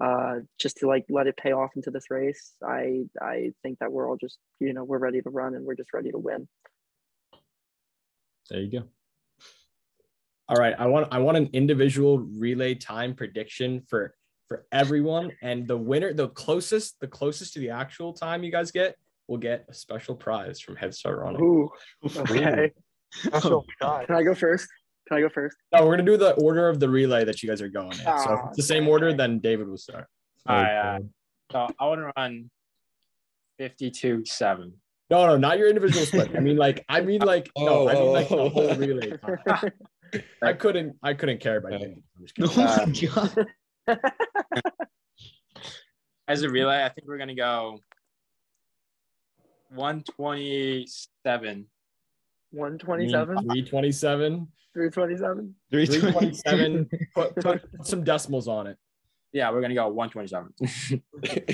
[0.00, 3.92] uh, just to like let it pay off into this race, I I think that
[3.92, 6.48] we're all just you know we're ready to run and we're just ready to win.
[8.50, 8.86] There you go.
[10.48, 14.15] All right, I want I want an individual relay time prediction for
[14.48, 18.70] for everyone, and the winner, the closest, the closest to the actual time you guys
[18.70, 18.96] get,
[19.28, 21.42] will get a special prize from Head Start Running.
[21.42, 21.68] Ooh,
[22.16, 22.72] okay.
[23.12, 24.06] Special prize.
[24.06, 24.68] Can I go first?
[25.08, 25.56] Can I go first?
[25.72, 27.96] No, we're gonna do the order of the relay that you guys are going in.
[27.98, 30.06] So if Ah, it's the same order, then David will start.
[30.46, 30.96] All right.
[30.96, 30.98] Uh,
[31.50, 32.50] so I want to run
[33.58, 34.72] 52 7.
[35.10, 36.34] No, no, not your individual split.
[36.36, 38.48] I mean, like, I mean, like, no, I mean, like the Oh.
[38.48, 39.16] whole relay.
[39.16, 39.72] Time.
[40.42, 42.02] I couldn't, I couldn't care about you.
[42.16, 43.06] I'm just kidding.
[43.08, 43.26] Oh
[43.86, 43.98] my god.
[46.28, 47.78] As a relay, I think we're going to go
[49.70, 51.66] 127.
[52.52, 55.54] 127, 327, 327.
[55.70, 56.88] 327.
[57.14, 58.76] Put, put some decimals on it.
[59.32, 60.52] Yeah, we're going to go 127.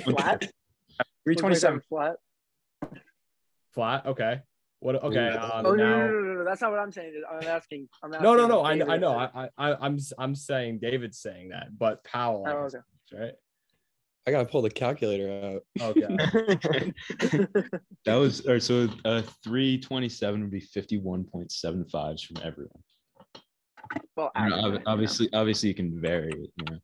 [0.05, 0.41] Flat?
[1.25, 1.81] 327.
[1.89, 2.17] flat.
[3.75, 4.07] Flat.
[4.07, 4.41] Okay.
[4.81, 5.03] What?
[5.03, 5.29] Okay.
[5.29, 7.23] Um, Oh, no, now, no, no, no, no, That's not what I'm saying.
[7.31, 7.89] I'm asking.
[8.03, 8.65] I'm asking no, no, no.
[8.65, 9.17] I, know- I know.
[9.17, 12.79] I, I, I'm, I'm saying David's saying that, but Powell, Oh, okay.
[13.13, 13.33] right?
[14.27, 15.97] I gotta pull the calculator out.
[15.99, 16.93] Okay.
[18.05, 22.83] That was or so uh 327 would be 51.75s from everyone.
[24.17, 24.81] well, I know, actually, ob- know.
[24.87, 26.79] obviously obviously you can vary it, you know.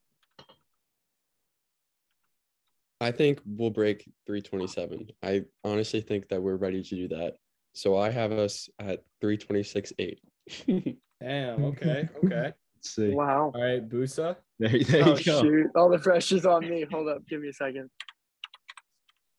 [3.01, 5.09] I think we'll break 327.
[5.23, 7.35] I honestly think that we're ready to do that.
[7.75, 10.97] So I have us at 326.8.
[11.21, 11.65] Damn.
[11.65, 12.09] Okay.
[12.25, 12.53] Okay.
[12.79, 13.11] Let's see.
[13.11, 13.51] Wow.
[13.55, 14.37] All right, Busa.
[14.61, 15.41] There, there Oh you go.
[15.41, 15.67] shoot!
[15.77, 16.85] All the pressure's on me.
[16.91, 17.25] Hold up.
[17.29, 17.89] Give me a second.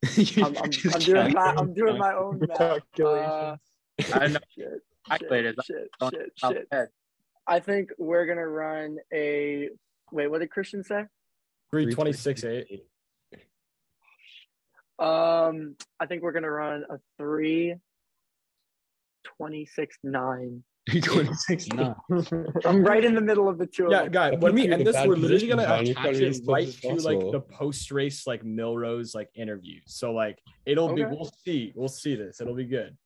[0.15, 1.59] You're I'm, I'm, just I'm doing my counting.
[1.59, 2.61] I'm doing my own math.
[2.61, 3.59] Uh, Calculations.
[4.13, 4.39] I don't know.
[4.39, 5.55] shit, shit, Calculators.
[5.65, 6.67] shit, Don't- shit, Top shit.
[6.71, 6.87] head.
[7.47, 9.69] I think we're gonna run a.
[10.13, 11.03] Wait, what did Christian say?
[11.69, 12.85] Three twenty six eight.
[14.99, 17.75] Um, I think we're gonna run a three.
[19.37, 20.63] 26 9.
[20.89, 21.95] 26 9.
[22.65, 24.11] I'm right in the middle of the two Yeah, them.
[24.11, 25.85] guys, That when puts we you in end this, we're literally gonna John.
[25.85, 29.79] You're attach to it right as to like the post race like Millrose like interview.
[29.85, 32.41] So like it'll be we'll see we'll see this.
[32.41, 32.97] It'll be good.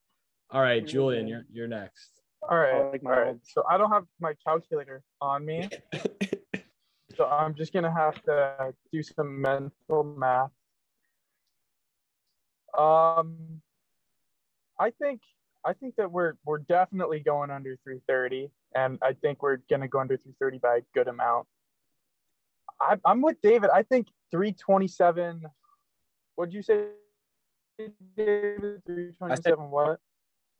[0.50, 2.12] All right, Julian, you're you're next.
[2.50, 2.92] All right.
[2.92, 3.38] Like all right.
[3.44, 5.70] So I don't have my calculator on me.
[7.16, 10.50] So I'm just gonna have to do some mental math.
[12.78, 13.62] Um,
[14.80, 15.22] I think
[15.66, 20.00] I think that we're we're definitely going under 330, and I think we're gonna go
[20.00, 21.48] under 330 by a good amount.
[22.82, 23.70] I, I'm with David.
[23.74, 25.44] I think 327.
[26.36, 26.88] What'd you say,
[28.18, 28.82] David?
[28.86, 29.70] 327.
[29.70, 30.00] What?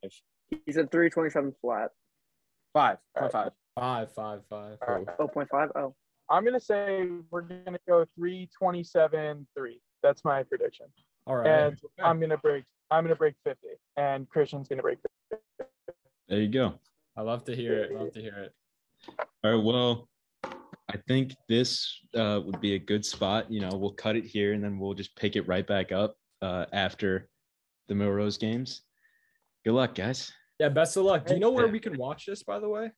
[0.00, 1.90] He said 327 flat.
[2.72, 2.98] Five.
[3.16, 3.32] All right.
[3.32, 3.52] Five.
[3.76, 4.78] Five, five, five.
[4.86, 5.06] All right.
[5.18, 5.68] 0.5.
[5.76, 5.94] Oh.
[6.30, 9.80] I'm gonna say we're gonna go 327 three.
[10.02, 10.86] That's my prediction.
[11.26, 11.46] All right.
[11.46, 12.64] and I'm gonna break.
[12.90, 14.98] I'm gonna break 50, and Christian's gonna break
[15.30, 15.44] 50.
[16.28, 16.74] There you go.
[17.16, 17.92] I love to hear it.
[17.92, 18.52] Love to hear it.
[19.42, 19.64] All right.
[19.64, 20.08] Well,
[20.44, 23.50] I think this uh, would be a good spot.
[23.50, 26.16] You know, we'll cut it here and then we'll just pick it right back up
[26.42, 27.28] uh, after
[27.88, 28.82] the Millrose games.
[29.64, 30.32] Good luck, guys.
[30.58, 31.26] Yeah, best of luck.
[31.26, 32.90] Do you know where we can watch this, by the way?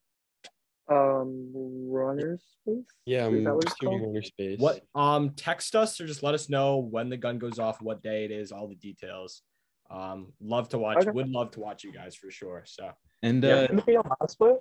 [0.88, 1.50] Um,
[1.90, 2.84] runner space?
[3.06, 4.08] Yeah, I'm that what it's just giving called?
[4.14, 4.58] runner space.
[4.60, 8.02] What um text us or just let us know when the gun goes off, what
[8.02, 9.42] day it is, all the details.
[9.90, 11.10] Um, love to watch, Okay.
[11.10, 12.62] would love to watch you guys for sure.
[12.66, 12.90] So
[13.22, 13.54] And Yeah.
[13.62, 14.60] uh, Can it be on my split?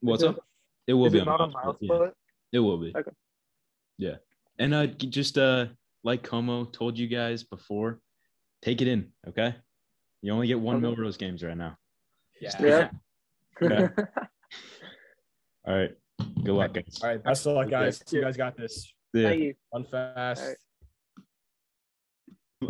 [0.00, 0.38] what's Is up?
[0.86, 2.14] It will be it on my Mount Split, split?
[2.52, 2.92] Yeah, it will be.
[2.96, 3.10] Okay.
[3.98, 4.16] Yeah.
[4.58, 5.66] And uh, just uh,
[6.04, 8.00] like Como told you guys before,
[8.62, 9.12] take it in.
[9.28, 9.54] Okay.
[10.22, 10.94] You only get one Okay.
[10.94, 11.76] Millrose games right now.
[12.40, 12.62] yeah.
[12.62, 12.90] Yeah.
[13.60, 13.88] Okay.
[15.66, 15.90] All right.
[16.44, 16.98] Good luck, guys.
[17.02, 18.02] All right, best of luck, guys.
[18.10, 18.18] you.
[18.18, 18.92] You guys got this.
[19.12, 19.28] Yeah.
[19.30, 19.54] Thank you.
[19.70, 20.42] One fast.
[20.42, 20.56] All right.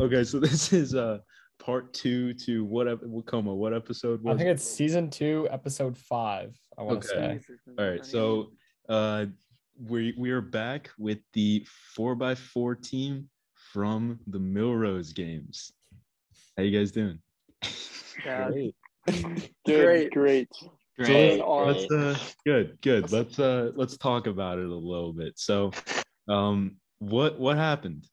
[0.07, 1.19] Okay, so this is uh
[1.59, 4.53] part two to what ep- what Como, what episode was I think it?
[4.53, 6.57] it's season two, episode five.
[6.79, 7.41] I want to Okay.
[7.47, 7.55] say.
[7.79, 8.05] all right.
[8.05, 8.51] So
[8.89, 9.27] uh
[9.79, 13.29] we we are back with the four by four team
[13.73, 15.73] from the Millrose games.
[16.57, 17.19] How you guys doing?
[18.25, 18.49] Yeah.
[18.51, 18.75] Great.
[19.67, 20.11] Great.
[20.13, 20.49] great.
[20.99, 21.41] Great.
[21.41, 21.43] Great.
[21.47, 25.71] let's uh good good let's uh let's talk about it a little bit so
[26.29, 28.07] um what what happened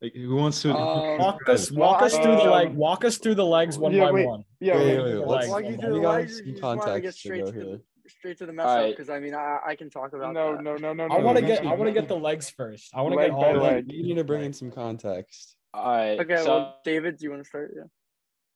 [0.00, 3.18] like, who wants to Um, Walk us, walk us through the Um, leg, walk us
[3.18, 4.26] through the legs one yeah, by wait.
[4.28, 4.44] one.
[4.60, 6.80] Yeah, Wait, wait, wait, wait, let's walk you we through the legs, you just want
[6.82, 7.80] to get context to straight to the here.
[8.06, 10.54] straight to the mess All up because I mean I, I can talk about No,
[10.54, 10.62] that.
[10.62, 11.14] no, no, no, no.
[11.14, 12.92] I want to no, get, no, I want to no, get the legs first.
[12.94, 13.54] I want to get all.
[13.56, 13.88] leg.
[13.88, 15.56] the- You need to bring in some context.
[15.74, 16.18] All right.
[16.20, 17.72] Okay, so, well, David, do you want to start?
[17.76, 17.82] Yeah.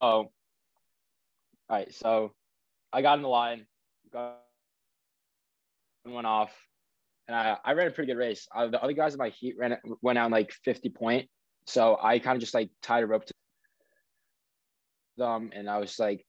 [0.01, 0.31] oh, all
[1.69, 1.93] right.
[1.93, 2.33] So,
[2.93, 3.67] I got in the line,
[4.13, 4.41] got
[6.05, 6.53] went off,
[7.29, 8.47] and I, I ran a pretty good race.
[8.55, 11.29] Uh, the other guys in my heat ran went out like 50 point,
[11.67, 13.35] so I kind of just like tied a rope to
[15.17, 16.25] them, and I was like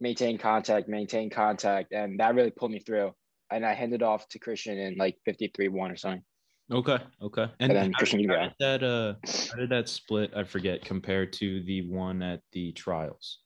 [0.00, 3.12] maintain contact, maintain contact, and that really pulled me through.
[3.50, 6.22] And I handed off to Christian in like 53 one or something.
[6.70, 9.14] okay okay and And then how, Christian, you how did that uh
[9.50, 13.40] how did that split i forget compared to the one at the trials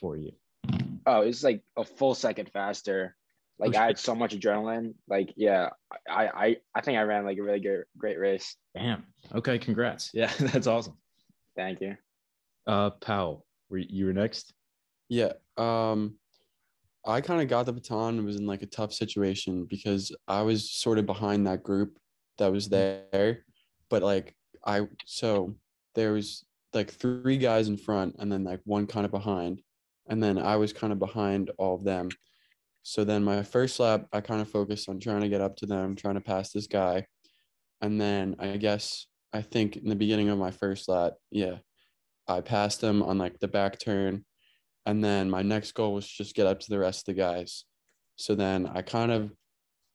[0.00, 0.32] for you
[1.06, 3.16] Oh, it was like a full second faster.
[3.58, 4.94] Like I had so much adrenaline.
[5.08, 5.70] Like yeah,
[6.08, 8.56] I I I think I ran like a really good great race.
[8.74, 10.96] damn okay congrats yeah that's awesome
[11.56, 11.96] Thank you.
[12.66, 14.52] uh powell were you, you were next
[15.08, 15.34] Yeah.
[15.56, 16.16] Um
[17.06, 20.42] I kind of got the baton and was in like a tough situation because I
[20.42, 21.98] was sort of behind that group
[22.38, 23.44] that was there.
[23.90, 24.34] But like
[24.66, 25.54] I so
[25.94, 29.60] there was like three guys in front and then like one kind of behind.
[30.08, 32.10] And then I was kind of behind all of them.
[32.82, 35.66] So then my first lap, I kind of focused on trying to get up to
[35.66, 37.06] them, trying to pass this guy.
[37.80, 41.56] And then I guess I think in the beginning of my first lap, yeah,
[42.28, 44.24] I passed them on like the back turn.
[44.86, 47.64] And then my next goal was just get up to the rest of the guys.
[48.16, 49.32] So then I kind of,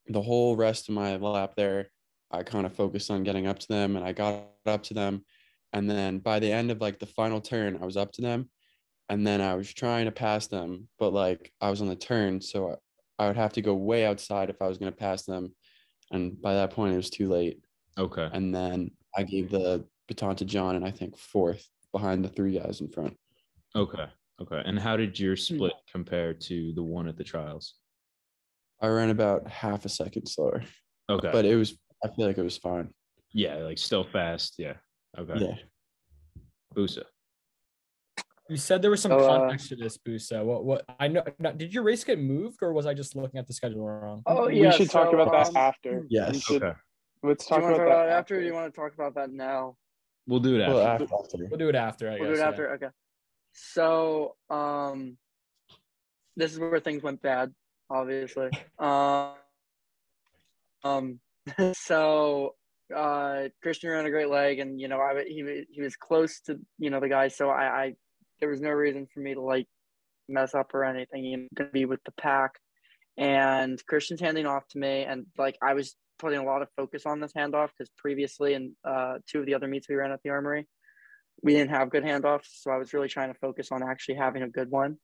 [0.07, 1.89] the whole rest of my lap there,
[2.31, 5.23] I kind of focused on getting up to them and I got up to them.
[5.73, 8.49] And then by the end of like the final turn, I was up to them.
[9.09, 12.41] And then I was trying to pass them, but like I was on the turn.
[12.41, 12.77] So
[13.17, 15.53] I would have to go way outside if I was going to pass them.
[16.11, 17.59] And by that point, it was too late.
[17.97, 22.29] okay And then I gave the baton to John, and I think fourth behind the
[22.29, 23.17] three guys in front.
[23.75, 24.05] okay
[24.41, 25.55] okay and how did your hmm.
[25.55, 27.75] split compare to the one at the trials
[28.81, 30.63] I ran about half a second slower,
[31.09, 32.89] okay but it was, I feel like it was fine.
[33.33, 34.75] yeah like still fast yeah
[35.17, 35.55] okay Yeah.
[36.75, 37.03] Busa.
[38.49, 40.43] You said there was some So, uh, context to this, Busa.
[40.43, 40.65] What?
[40.65, 40.85] What?
[40.99, 41.23] I know.
[41.37, 44.23] no, Did your race get moved, or was I just looking at the schedule wrong?
[44.25, 44.53] Oh yeah.
[44.53, 44.71] we yeah.
[44.71, 46.05] should talk so, about that um, after.
[46.09, 46.41] Yes.
[46.41, 46.77] Should- Okay.
[47.21, 48.73] Let's Do you talk want to about talk about that after, or do you want
[48.73, 49.75] to talk about that now?
[50.25, 50.75] We'll do it after.
[50.75, 51.47] Well, after.
[51.49, 52.09] We'll do it after.
[52.09, 52.27] I We'll guess.
[52.27, 52.47] do it yeah.
[52.47, 52.73] after.
[52.75, 52.87] Okay.
[53.51, 55.17] So, um,
[56.37, 57.53] this is where things went bad,
[57.89, 58.49] obviously.
[58.79, 59.33] Um,
[60.83, 61.19] um,
[61.73, 62.55] so
[62.95, 66.57] uh, Christian ran a great leg, and you know, I he he was close to
[66.77, 67.93] you know the guy, so I, I
[68.39, 69.67] there was no reason for me to like
[70.27, 71.23] mess up or anything.
[71.23, 72.53] You know, gonna be with the pack,
[73.17, 77.05] and Christian's handing off to me, and like I was putting a lot of focus
[77.05, 80.21] on this handoff because previously in uh, two of the other meets we ran at
[80.23, 80.67] the Armory,
[81.41, 84.43] we didn't have good handoffs, so I was really trying to focus on actually having
[84.43, 84.97] a good one.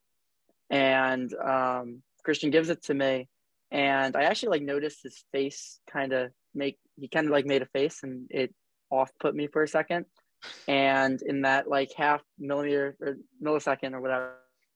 [0.69, 3.29] And um, Christian gives it to me,
[3.71, 7.61] and I actually like noticed his face kind of make he kind of like made
[7.61, 8.53] a face, and it
[8.89, 10.05] off put me for a second.
[10.67, 14.35] And in that like half millimeter or millisecond or whatever,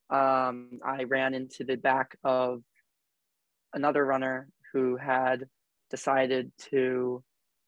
[0.10, 2.62] um, I ran into the back of
[3.74, 5.48] another runner who had
[5.90, 7.24] decided to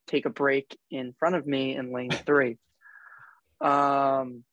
[0.07, 2.57] take a break in front of me in lane three.
[3.59, 4.43] Um,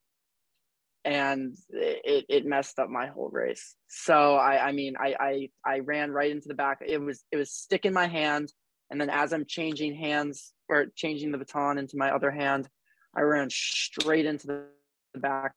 [1.04, 3.74] and it, it messed up my whole race.
[3.88, 6.80] So I, I mean, I, I, I ran right into the back.
[6.86, 8.52] It was, it was stick in my hand.
[8.90, 12.68] And then as I'm changing hands or changing the baton into my other hand,
[13.16, 14.64] I ran straight into the,
[15.18, 15.54] back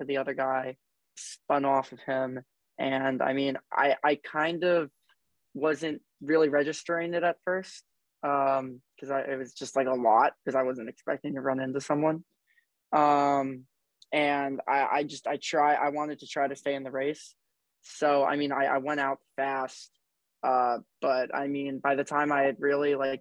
[0.00, 0.76] to the other guy,
[1.16, 2.40] spun off of him.
[2.78, 4.90] And I mean, I, I kind of
[5.54, 7.84] wasn't really registering it at first
[8.24, 11.60] um because I it was just like a lot because I wasn't expecting to run
[11.60, 12.24] into someone.
[12.92, 13.64] Um
[14.12, 17.34] and I I just I try I wanted to try to stay in the race.
[17.82, 19.90] So I mean I, I went out fast.
[20.42, 23.20] Uh but I mean by the time I had really like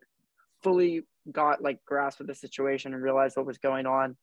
[0.63, 4.17] fully got like grasp of the situation and realized what was going on.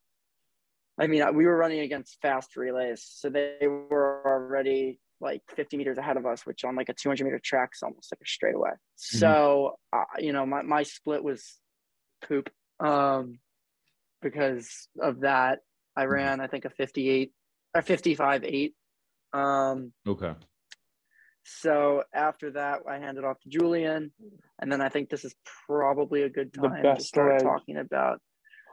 [0.98, 3.04] I mean we were running against fast relays.
[3.08, 7.24] So they were already like 50 meters ahead of us, which on like a 200
[7.24, 8.70] meter track is almost like a straightaway.
[8.96, 11.58] So, uh, you know, my, my split was
[12.26, 13.38] poop um,
[14.22, 15.60] because of that.
[15.96, 17.32] I ran, I think, a 58
[17.74, 18.74] or 55 8.
[19.32, 20.32] Um, Okay.
[21.58, 24.12] So after that, I handed off to Julian.
[24.60, 25.34] And then I think this is
[25.66, 27.42] probably a good The time to start leg.
[27.42, 28.20] talking about.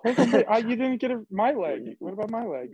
[0.05, 1.95] Hold wait, I, you didn't get a, my leg.
[1.99, 2.69] What about my leg?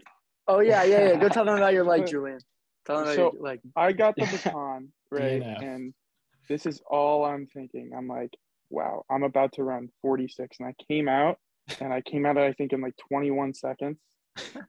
[0.47, 1.15] Oh, yeah, yeah, yeah.
[1.15, 2.39] Go tell them about your leg, Julian.
[2.85, 3.59] Tell them about So- your leg.
[3.75, 5.41] I got the baton, right?
[5.41, 5.63] DNF.
[5.63, 5.93] And
[6.49, 7.91] this is all I'm thinking.
[7.97, 8.31] I'm like,
[8.69, 10.57] wow, I'm about to run 46.
[10.59, 11.37] And I came out
[11.79, 13.97] and I came out, I think, in like 21 seconds.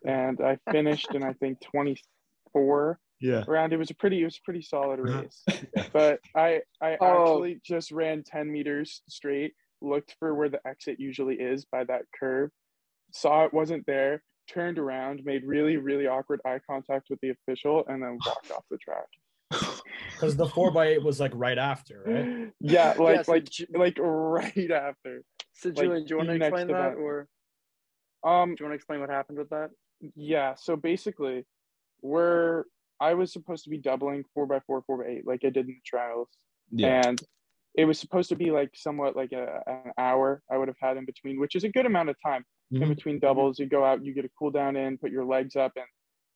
[0.07, 3.42] And I finished in, I think, 24 Yeah.
[3.48, 3.72] round.
[3.72, 5.42] It was a pretty, it was a pretty solid race.
[5.94, 7.22] But I, I Oh.
[7.22, 12.02] actually just ran 10 meters straight, looked for where the exit usually is by that
[12.20, 12.50] curve,
[13.12, 17.82] saw it wasn't there, turned around, made really, really awkward eye contact with the official,
[17.88, 19.06] and then walked off the track.
[20.12, 22.52] Because the four by eight was like right after, right?
[22.60, 25.22] Yeah, like Yeah, so like Ju- like right after.
[25.54, 26.92] So, like, Julian, do you want to explain that?
[26.92, 26.98] event.
[27.00, 27.28] Or
[28.22, 29.70] Um do you want to explain what happened with that?
[30.14, 31.44] yeah, so basically
[32.00, 32.64] we're
[33.00, 35.66] I was supposed to be doubling four by four, four by eight, like I did
[35.68, 36.28] in the trials.
[36.70, 37.02] Yeah.
[37.07, 37.22] And
[37.74, 40.96] it was supposed to be like somewhat like a, an hour I would have had
[40.96, 42.88] in between, which is a good amount of time in Mhm.
[42.88, 43.59] between doubles.
[43.59, 45.87] You go out, you get a cool down in, put your legs up, and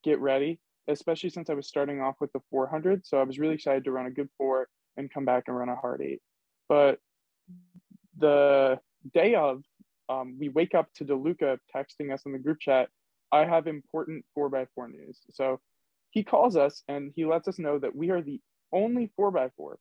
[0.03, 0.61] get ready.
[0.89, 3.93] Especially since I was starting off with the 400, so I was really excited to
[3.93, 6.21] run a good four and come back and run a hard eight.
[6.69, 6.99] But
[8.17, 8.81] the
[9.15, 9.63] day of,
[10.09, 12.89] um, we wake up to DeLuca texting us in the group chat.
[13.31, 15.21] I have important four by four news.
[15.31, 15.61] So
[16.19, 18.41] he calls us and he lets us know that we are the
[18.73, 19.79] only four by four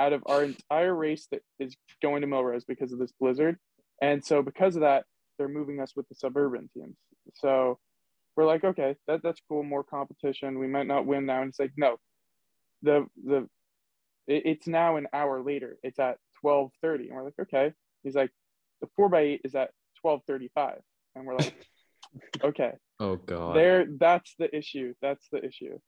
[0.00, 3.56] out of our entire race that is going to Melrose because of this blizzard.
[4.02, 5.04] And so because of that,
[5.38, 6.96] they're moving us with the suburban teams.
[7.34, 7.78] So
[8.36, 10.58] we're like, okay, that, that's cool, more competition.
[10.58, 11.42] We might not win now.
[11.42, 11.98] And it's like, no,
[12.82, 13.46] the the
[14.26, 15.78] it, it's now an hour later.
[15.84, 17.10] It's at twelve thirty.
[17.10, 17.74] And we're like, okay.
[18.02, 18.32] He's like,
[18.80, 20.80] the four by eight is at twelve thirty five.
[21.14, 21.54] And we're like,
[22.42, 23.56] okay Oh god.
[23.56, 25.78] there that's the issue that's the issue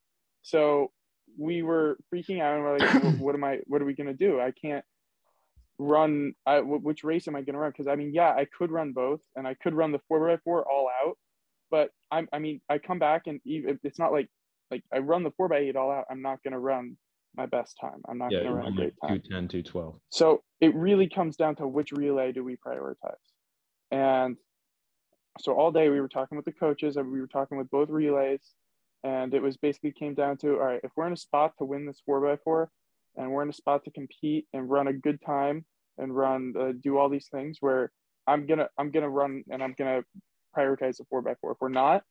[0.42, 0.90] so
[1.38, 4.14] we were freaking out and we're like what am i what are we going to
[4.14, 4.84] do i can't
[5.78, 8.70] run I, which race am i going to run because i mean yeah i could
[8.70, 11.16] run both and i could run the 4x4 all out
[11.70, 14.28] but i'm i mean i come back and even it's not like
[14.70, 16.96] like i run the 4x8 all out i'm not going to run
[17.36, 19.94] my best time i'm not yeah, going to run a great time 210, 212.
[20.10, 23.16] so it really comes down to which relay do we prioritize.
[23.90, 24.36] And
[25.38, 27.88] so all day we were talking with the coaches and we were talking with both
[27.88, 28.42] relays.
[29.04, 31.64] And it was basically came down to all right, if we're in a spot to
[31.64, 32.70] win this four by four
[33.16, 35.64] and we're in a spot to compete and run a good time
[35.98, 37.90] and run uh, do all these things where
[38.26, 40.02] I'm gonna I'm gonna run and I'm gonna
[40.56, 41.52] prioritize the four by four.
[41.52, 42.04] If we're not,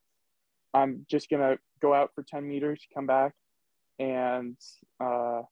[0.74, 3.34] I'm just gonna go out for 10 meters, come back,
[4.00, 4.58] and
[5.00, 5.44] uh,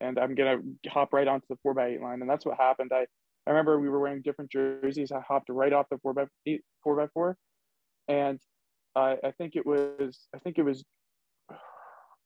[0.00, 2.92] and I'm gonna hop right onto the four by eight line, and that's what happened.
[2.94, 3.06] I
[3.46, 5.12] I remember we were wearing different jerseys.
[5.12, 7.36] I hopped right off the four by eight, four by four,
[8.08, 8.40] and
[8.96, 10.84] I I think it was I think it was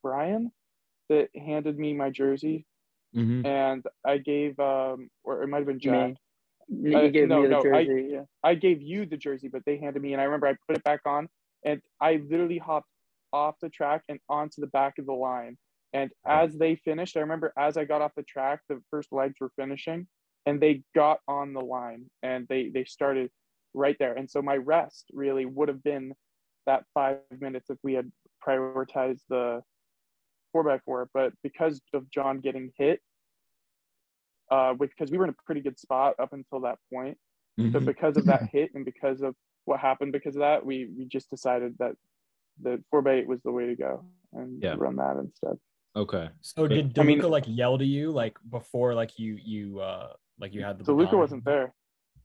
[0.03, 0.53] Brian
[1.09, 2.67] that handed me my jersey,
[3.15, 3.45] Mhm.
[3.45, 6.11] and I gave um or it might have been Jack.
[6.11, 6.17] Me.
[6.69, 8.25] You gave no, me the no, I- yeah.
[8.45, 10.85] I gave you the jersey, but they handed me, and I remember I put it
[10.85, 11.29] back on,
[11.65, 12.91] and I literally hopped
[13.33, 15.57] off the track and onto the back of the line.
[15.95, 19.37] And as they finished, I remember as I got off the track, the first legs
[19.41, 20.07] were finishing,
[20.49, 23.31] and they got on the line, and they they started
[23.75, 24.15] right there.
[24.15, 26.15] And so my rest really would have been
[26.67, 28.11] that five minutes if we had
[28.47, 29.63] prioritized the
[30.53, 31.09] four by four.
[31.13, 33.01] But because of John getting hit,
[34.51, 37.19] uh, because we were in a pretty good spot up until that point
[37.59, 37.87] but Mhm.
[37.87, 39.35] because of that hit and because of
[39.65, 41.95] what happened because of that we we just decided that
[42.63, 44.77] the four by eight was the way to go and Yeah.
[44.79, 45.59] run that instead
[45.97, 46.31] Okay.
[46.41, 50.55] So did I mean- like yell to you like before like you you uh like
[50.55, 51.73] you had the so luca wasn't there.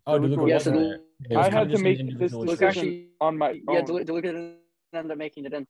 [0.06, 1.00] Oh, DeLuca DeLuca Yeah, wasn't so there.
[1.38, 3.86] Was I had to make this individual decision actually, on my yeah, own.
[3.86, 4.58] DeLuca didn't
[4.94, 5.68] end up making it in.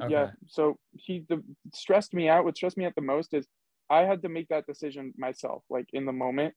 [0.00, 0.10] Okay.
[0.10, 1.42] yeah so he the
[1.74, 2.44] stressed me out.
[2.44, 3.46] What stressed me out the most is
[3.90, 6.54] i had to make that decision myself like in the moment.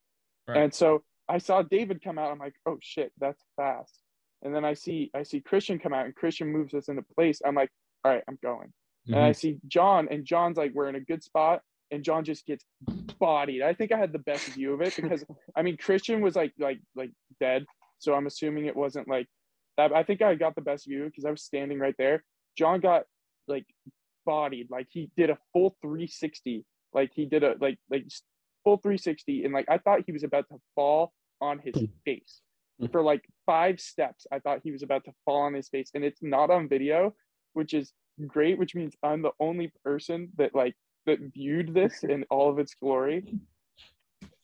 [0.48, 0.64] Right.
[0.64, 2.32] and so i saw david come out.
[2.32, 4.00] I'm like oh shit that's fast.
[4.42, 7.42] And then i see i see christian come out and christian moves us into place.
[7.46, 7.70] I'm like
[8.06, 8.72] all right i'm going.
[9.08, 9.34] And I mm-hmm.
[9.34, 12.66] see John, and John's like, we're in a good spot, and John just gets
[13.20, 13.62] bodied.
[13.62, 15.24] I think I had the best view of it because
[15.56, 17.66] I mean Christian was like like like dead,
[18.00, 19.28] so I'm assuming it wasn't like
[19.78, 19.94] that.
[19.94, 22.24] I think I got the best view because I was standing right there.
[22.58, 23.04] John got
[23.48, 23.66] like
[24.26, 28.06] bodied, like he did a full 360, like he did a like like
[28.64, 31.86] full 360, and like I thought he was about to fall on his hmm.
[32.06, 32.42] face
[32.92, 34.26] for like five steps.
[34.32, 37.14] I thought he was about to fall on his face, and it's not on video,
[37.54, 37.94] which is
[38.28, 42.60] great, which means I'm the only person that like that viewed this in all of
[42.60, 43.26] its glory.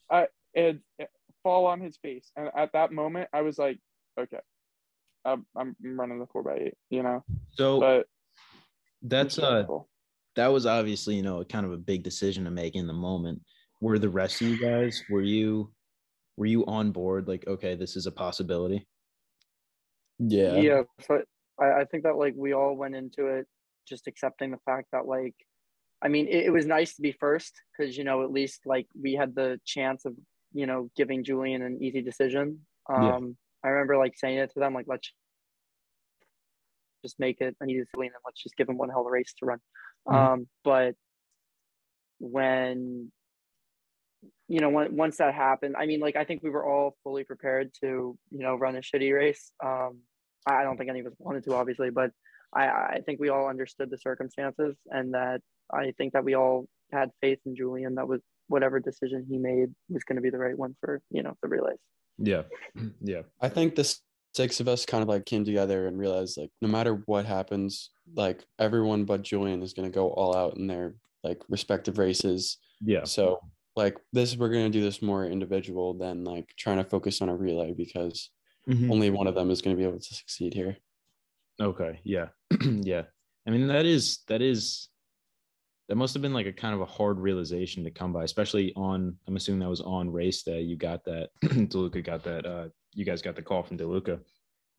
[0.10, 0.82] I and
[1.43, 3.80] fall on his face, and at that moment, I was like,
[4.19, 4.39] okay,
[5.26, 7.24] I'm, I'm running the four by eight, you know.
[7.52, 8.06] So But
[9.02, 9.89] that's uh stressful.
[10.36, 13.41] that was obviously you know kind of a big decision to make in the moment.
[13.80, 15.71] Were the rest of you guys were you
[16.38, 18.88] were you on board like okay this is a possibility?
[20.19, 20.56] Yeah.
[20.58, 21.26] Yeah, But
[21.60, 23.47] I, I think that like we all went into it
[23.88, 25.36] just accepting the fact that like,
[26.04, 28.88] I mean, it, it was nice to be first because you know at least like
[29.00, 30.14] we had the chance of
[30.54, 32.66] you know giving Julian an easy decision.
[32.90, 33.20] Um, Yeah.
[33.64, 35.12] I remember like saying it to them like let's
[37.04, 39.12] just make it an easy Julian and let's just give him one hell of a
[39.12, 39.60] race to run.
[40.08, 40.16] Mhm.
[40.16, 40.96] Um, but
[42.20, 43.12] when
[44.48, 47.24] you know when, once that happened i mean like i think we were all fully
[47.24, 50.00] prepared to you know run a shitty race um
[50.46, 52.12] i I don't think any of us wanted to obviously but
[52.54, 55.42] i i think we all understood the circumstances and that
[55.73, 59.69] i think that we all had faith in julian that was whatever decision he made
[59.89, 61.77] was going to be the right one for you know the relays
[62.17, 62.43] Yeah.
[63.01, 63.21] Yeah.
[63.39, 63.88] I think the
[64.36, 67.89] six of us kind of like came together and realized like no matter what happens,
[68.15, 72.57] like everyone but Julian is gonna go all out in their like respective races.
[72.81, 73.05] Yeah.
[73.05, 73.39] So
[73.77, 77.36] like this we're gonna do this more individual than like trying to focus on a
[77.36, 78.29] relay because
[78.69, 78.91] Mhm.
[78.91, 80.77] only one of them is gonna be able to succeed here.
[81.60, 81.99] Okay.
[82.03, 82.27] Yeah.
[82.62, 83.03] yeah.
[83.47, 84.89] I mean, that is that is
[85.91, 88.71] that must have been like a kind of a hard realization to come by, especially
[88.77, 89.13] on.
[89.27, 90.62] I'm assuming that was on race day.
[90.62, 91.32] You got that.
[91.43, 92.45] Deluca got that.
[92.45, 94.21] Uh, you guys got the call from Deluca.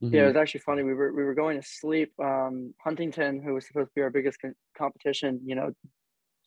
[0.03, 0.14] Mm-hmm.
[0.14, 0.85] Yeah, it was actually funny.
[0.85, 2.14] We were we were going to sleep.
[2.18, 5.72] Um, Huntington, who was supposed to be our biggest con- competition, you know,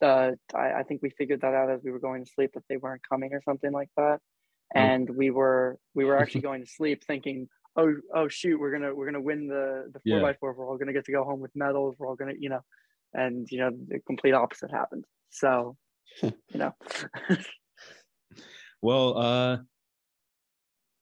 [0.02, 2.64] uh, I, I think we figured that out as we were going to sleep that
[2.68, 4.20] they weren't coming or something like that.
[4.76, 4.80] Oh.
[4.80, 8.96] And we were we were actually going to sleep thinking, oh oh shoot, we're gonna
[8.96, 10.22] we're gonna win the the four Yeah.
[10.24, 10.54] by four.
[10.54, 11.98] We're all gonna get to go home with medals.
[12.00, 12.62] We're all gonna you know,
[13.16, 15.06] and you know the complete opposite happened.
[15.30, 15.78] So,
[16.22, 16.74] you know,
[18.86, 19.58] Well, uh,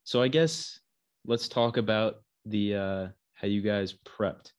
[0.05, 0.79] so I guess
[1.25, 4.51] let's talk about the uh, how you guys prepped,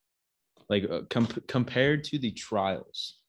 [0.68, 3.20] like uh, com- compared to the trials.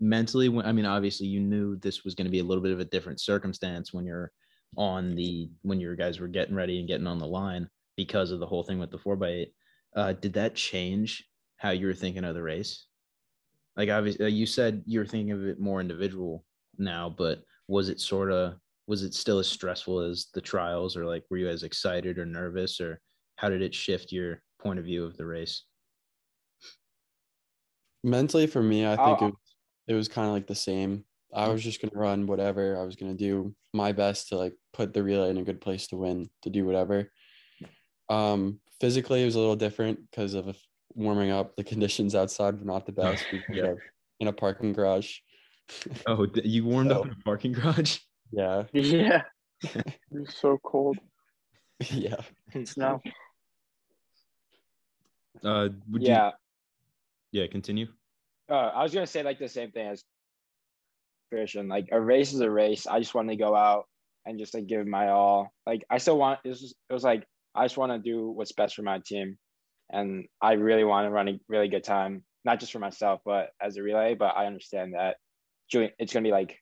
[0.00, 2.72] Mentally, when I mean, obviously, you knew this was going to be a little bit
[2.72, 4.32] of a different circumstance when you're
[4.78, 7.68] on the when your guys were getting ready and getting on the line
[7.98, 9.54] because of the whole thing with the four by eight.
[9.94, 11.28] Uh, did that change
[11.58, 12.86] how you were thinking of the race?
[13.76, 16.44] Like, obviously, you said you were thinking of it more individual
[16.78, 18.54] now, but was it sort of
[18.86, 22.26] was it still as stressful as the trials or like were you as excited or
[22.26, 23.00] nervous or
[23.36, 25.64] how did it shift your point of view of the race
[28.02, 29.56] Mentally for me, I think I'll- it was,
[29.88, 31.04] it was kind of like the same.
[31.32, 32.78] I was just gonna run whatever.
[32.78, 35.86] I was gonna do my best to like put the relay in a good place
[35.88, 37.10] to win, to do whatever.
[38.10, 40.54] Um, physically, it was a little different because of
[40.94, 41.56] warming up.
[41.56, 43.24] The conditions outside were not the best.
[43.32, 43.62] We Yeah.
[43.72, 43.82] were
[44.20, 45.18] in a parking garage.
[46.06, 47.98] oh you warmed up in a parking garage
[48.32, 49.22] yeah, yeah,
[49.62, 50.98] It was so cold.
[51.90, 52.16] yeah.
[52.52, 53.00] It's Snow.
[55.42, 56.30] Uh, would you- Yeah.
[57.32, 57.46] yeah.
[57.46, 57.86] Continue.
[58.48, 60.04] Uh, I was gonna say like the same thing as
[61.32, 61.68] Christian.
[61.68, 62.86] Like a race is a race.
[62.86, 63.84] I just want to go out
[64.26, 65.50] and just like give it my all.
[65.66, 66.40] Like I still want.
[66.44, 67.24] It was, it was like
[67.54, 69.38] I just want to do what's best for my team,
[69.90, 73.50] and I really want to run a really good time, not just for myself, but
[73.60, 74.14] as a relay.
[74.14, 75.16] But I understand that
[75.70, 76.58] Julian, it's gonna be like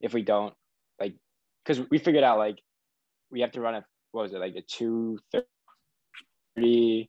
[0.00, 0.54] if we don't
[1.00, 1.14] like,
[1.64, 2.58] because we figured out like
[3.30, 5.18] we have to run a what was it like a two
[6.56, 7.08] thirty.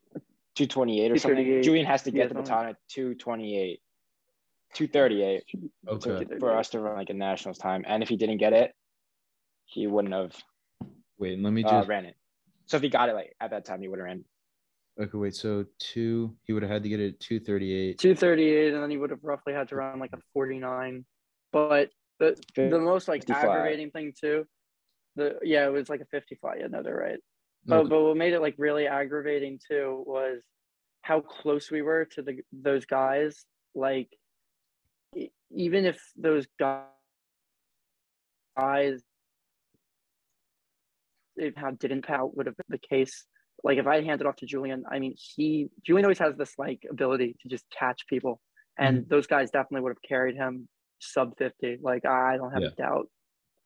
[0.53, 1.63] 228 or something.
[1.63, 3.79] Julian has to Yeah, get the baton at 228.
[4.73, 5.43] 238
[5.87, 6.25] Okay.
[6.25, 7.83] to- for us to run like a nationals time.
[7.87, 8.73] And if he didn't get it,
[9.65, 10.35] he wouldn't have
[11.17, 11.39] Wait.
[11.39, 11.89] Let me uh, just.
[11.89, 12.15] ran it.
[12.65, 14.25] So if he got it like at that time, he would have ran.
[14.99, 15.17] Okay.
[15.17, 15.35] Wait.
[15.35, 16.35] So two.
[16.43, 17.99] He would have had to get it at two thirty-eight.
[17.99, 21.05] 238 and then he would have roughly had to run like a 49
[21.51, 21.89] but
[22.19, 23.43] the the most like 55.
[23.43, 24.45] aggravating thing too
[25.15, 27.19] the yeah it was like a 55 yeah no they're right
[27.65, 27.89] but, Okay.
[27.89, 30.41] but what made it like really aggravating too was
[31.01, 34.09] how close we were to the those guys like
[35.51, 36.85] even if those guys
[41.35, 43.25] if how didn't out would have been the case
[43.63, 46.83] like if I handed off to Julian, I mean he Julian always has this like
[46.89, 48.41] ability to just catch people.
[48.77, 50.67] And those guys definitely would have carried him
[50.99, 51.79] sub 50.
[51.81, 52.69] Like I don't have Yeah.
[52.69, 53.07] a doubt.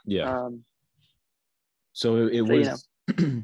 [0.05, 0.37] Yeah.
[0.37, 0.65] Um
[1.93, 2.87] So it, it So, you was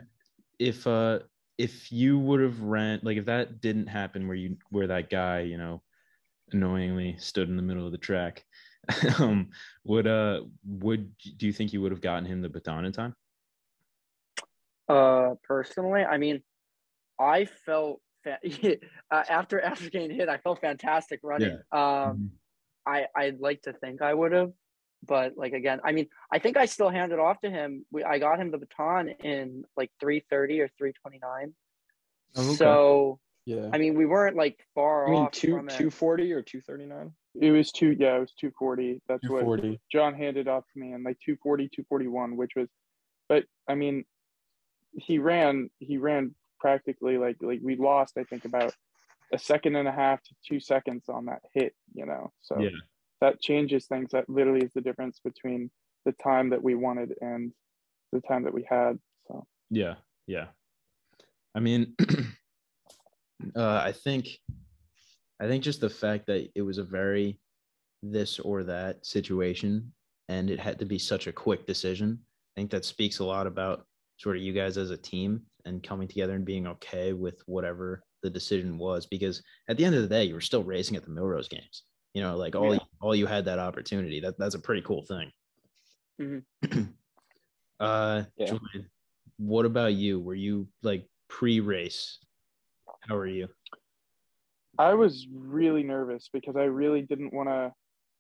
[0.60, 1.20] if uh
[1.58, 5.42] if you would have ran like if that didn't happen where you where that guy
[5.42, 5.82] you know
[6.52, 8.44] annoyingly stood in the middle of the track
[9.20, 9.50] um
[9.84, 13.16] would uh would do you think you would have gotten him the baton in time
[14.92, 16.42] uh personally, I mean
[17.20, 18.40] I felt fa-
[19.12, 21.50] uh, after after getting hit, I felt fantastic running.
[21.72, 22.32] Um
[22.86, 24.52] I I'd like to think I would have,
[25.06, 27.86] but like again, I mean, I think I still handed off to him.
[27.92, 31.54] We I got him the baton in like 330 or 329.
[32.36, 32.56] Oh, okay.
[32.56, 33.70] So Yeah.
[33.74, 37.14] I mean, we weren't like far I mean, off two 240 or 239.
[37.40, 37.96] It was two.
[37.98, 39.02] Yeah, it was two forty.
[39.08, 39.62] That's what
[39.92, 42.68] John handed off to me, and like 240, 241, which was,
[43.30, 44.04] but I mean,
[44.94, 45.70] he ran.
[45.80, 48.18] He ran practically like like we lost.
[48.18, 48.74] I think about
[49.34, 51.74] a second and a half to two seconds on that hit.
[51.94, 52.78] You know, so Yeah.
[53.22, 54.12] that changes things.
[54.12, 55.72] That literally is the difference between
[56.06, 57.52] the time that we wanted and
[58.12, 59.00] the time that we had.
[59.28, 59.96] So Yeah,
[60.28, 60.48] yeah.
[61.54, 61.96] I mean,
[63.56, 64.40] uh, I think,
[65.40, 67.40] I think just the fact that it was a very
[68.02, 69.94] this or that situation,
[70.30, 72.20] and it had to be such a quick decision.
[72.56, 73.86] I think that speaks a lot about
[74.22, 78.04] sort of you guys as a team and coming together and being okay with whatever
[78.22, 79.08] the decision was.
[79.08, 81.84] Because at the end of the day, you were still racing at the Millrose games.
[82.14, 82.74] You know, like all Yeah.
[82.74, 84.20] you, all you had that opportunity.
[84.20, 85.32] That that's a pretty cool thing.
[86.20, 86.44] Mhm.
[87.80, 88.46] uh, Yeah.
[88.46, 88.90] Julian,
[89.38, 90.20] what about you?
[90.20, 92.20] Were you like pre-race?
[93.02, 93.48] How are you?
[94.78, 97.74] I was really nervous because I really didn't want to,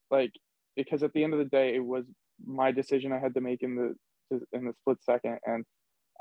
[0.09, 0.31] like,
[0.75, 2.05] because at the end of the day, it was
[2.43, 3.95] my decision I had to make in the
[4.53, 5.65] in the split second, and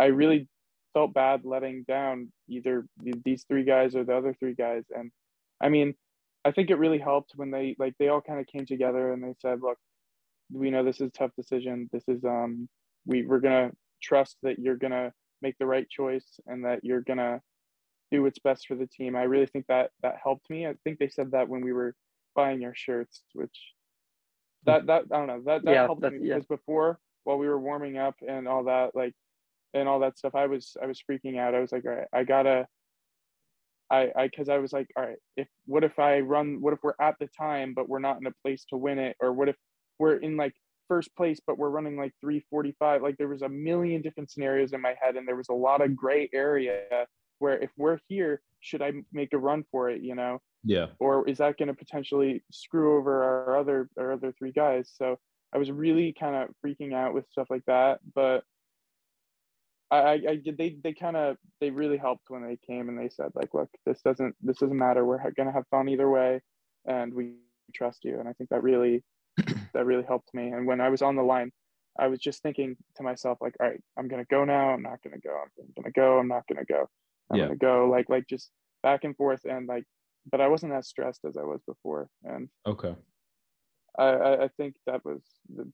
[0.00, 0.48] I really
[0.94, 2.86] felt bad letting down either
[3.24, 4.84] these three guys or the other three guys.
[4.96, 5.12] And
[5.62, 5.94] I mean,
[6.44, 9.22] I think it really helped when they like they all kind of came together and
[9.24, 9.78] they said, "Look,
[10.52, 11.90] we know this is a tough decision.
[11.92, 12.68] This is um
[13.06, 13.72] we we're gonna
[14.02, 17.42] trust that you're gonna make the right choice and that you're gonna
[18.12, 19.16] do what's best for the team.
[19.16, 20.66] I really think that that helped me.
[20.66, 21.94] I think they said that when we were
[22.36, 23.56] buying your shirts, which
[24.64, 26.34] that that I don't know that that Yeah, helped me yeah.
[26.34, 29.14] because before while we were warming up and all that like
[29.74, 31.54] and all that stuff, I was I was freaking out.
[31.54, 32.66] I was like, all right, I gotta.
[33.90, 36.60] I I because I was like, all right, if what if I run?
[36.60, 39.16] What if we're at the time but we're not in a place to win it,
[39.20, 39.56] or what if
[39.98, 40.54] we're in like
[40.88, 44.80] first place but we're running like 345 like there was a million different scenarios in
[44.80, 46.80] my head and there was a lot of gray area
[47.38, 50.86] where if we're here should i make a run for it you know Yeah.
[50.98, 55.16] or is that going to potentially screw over our other our other three guys so
[55.54, 58.42] i was really kind of freaking out with stuff like that but
[59.90, 63.30] i i, they they kind of they really helped when they came and they said
[63.34, 65.04] like look this doesn't this doesn't matter.
[65.04, 66.40] We're going to have fun either way
[66.86, 67.34] and we
[67.74, 68.18] trust you.
[68.20, 69.02] And i think that really
[69.74, 70.48] that really helped me.
[70.48, 71.50] And when i was on the line
[71.98, 74.70] i was just thinking to myself like all right i'm going to go now.
[74.70, 75.34] I'm not going to go.
[75.42, 76.18] I'm going to go.
[76.18, 76.88] I'm not going to go.
[77.30, 77.46] I'm Yeah.
[77.46, 77.88] going to go.
[77.90, 78.50] Like like just
[78.82, 79.84] back and forth and like
[80.30, 82.08] but i wasn't as stressed as i was before.
[82.24, 82.94] And Okay.
[83.98, 85.22] i i, I think that was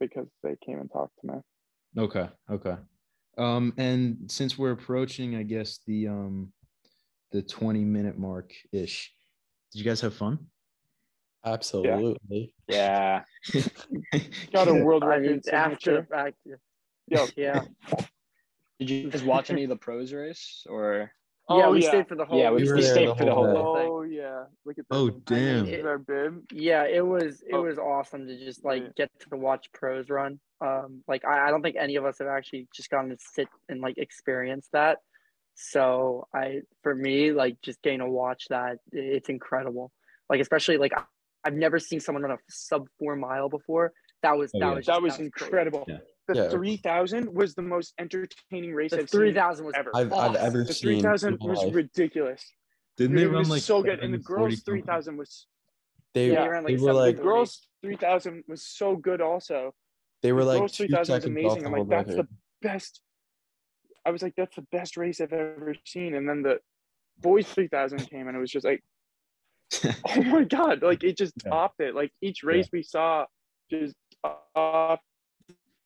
[0.01, 1.39] because they came and talked to me.
[1.99, 2.29] Okay.
[2.51, 2.77] Okay.
[3.39, 6.53] Um, and since we're approaching, I guess the um
[7.32, 9.12] the 20 minute mark ish,
[9.72, 10.39] did you guys have fun?
[11.45, 12.55] Absolutely.
[12.68, 13.22] Yeah.
[14.53, 16.57] got a world record after the fact, yeah.
[17.09, 17.62] Yo, Yeah.
[18.78, 21.11] Did you guys watch any of the pros race or?
[21.49, 21.88] Yeah, Oh, we yeah.
[21.88, 22.38] stayed for the whole.
[22.38, 23.88] Yeah, we, We were we there stayed the for the whole whole thing.
[23.88, 24.97] oh yeah, look at that.
[24.97, 25.66] Oh, damn.
[25.66, 26.44] it- This our bib.
[26.53, 27.62] Yeah, it was it Oh.
[27.62, 28.88] was awesome to just like Yeah.
[28.97, 30.40] get to watch pros run.
[30.61, 33.49] Um, like I, I don't think any of us have actually just gotten to sit
[33.68, 34.99] and like experience that.
[35.55, 39.92] So I, for me, like just getting to watch that, it's incredible.
[40.28, 41.05] Like especially like I-
[41.44, 43.92] I've never seen someone run a sub four mile before.
[44.22, 44.74] That was Oh, that yeah.
[44.74, 45.24] was That just- was crazy.
[45.26, 45.84] incredible.
[45.86, 45.99] Yeah.
[46.29, 46.49] The Yeah.
[46.51, 49.91] 3000 was the most entertaining race The I've three seen thousand was ever.
[49.95, 50.95] I've, I've ever The seen.
[50.97, 51.74] in 3000 was life.
[51.74, 52.43] ridiculous.
[52.97, 55.47] Didn't Dude, they it run was like so good, and the girls 3000 was
[56.14, 59.74] They, Yeah, They ran, they were seven like the girls 3000 was so good also.
[60.22, 61.66] they were the like girls 3000 was amazing.
[61.66, 62.27] I'm like, that's record.
[62.27, 62.29] the
[62.62, 63.01] best.
[64.05, 66.14] I was like, that's the best race I've ever seen.
[66.14, 66.59] And then the
[67.20, 68.83] boys 3000 came, and it was just like,
[69.85, 71.51] oh my god, like it just Yeah.
[71.51, 71.95] topped it.
[71.95, 73.27] Like each race we saw
[73.70, 73.95] just
[74.55, 75.01] off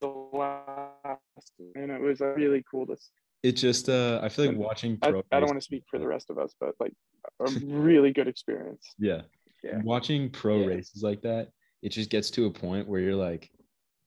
[0.00, 2.96] the last, and it was really cool to.
[2.96, 3.10] See.
[3.42, 5.98] It just uh I feel like watching I, pro I don't want to speak for
[5.98, 6.92] the rest of us, but like
[7.40, 8.86] a really good experience.
[8.98, 9.22] Yeah.
[9.62, 9.80] Yeah.
[9.82, 10.66] Watching pro Yeah.
[10.66, 11.48] races like that,
[11.82, 13.50] it just gets to a point where you're like,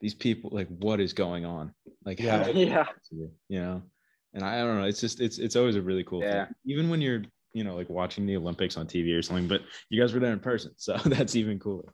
[0.02, 1.74] these people, like, what is going on?
[2.06, 2.44] Like, Yeah.
[2.44, 2.86] how Yeah.
[3.12, 3.82] you know?
[4.34, 4.86] And I, I don't know.
[4.86, 6.46] It's just it's it's always a really cool Yeah.
[6.46, 6.56] thing.
[6.66, 7.24] Even when you're,
[7.54, 10.34] you know, like watching the Olympics on TV or something, but you guys were there
[10.34, 10.72] in person.
[10.78, 11.94] So that's even cooler.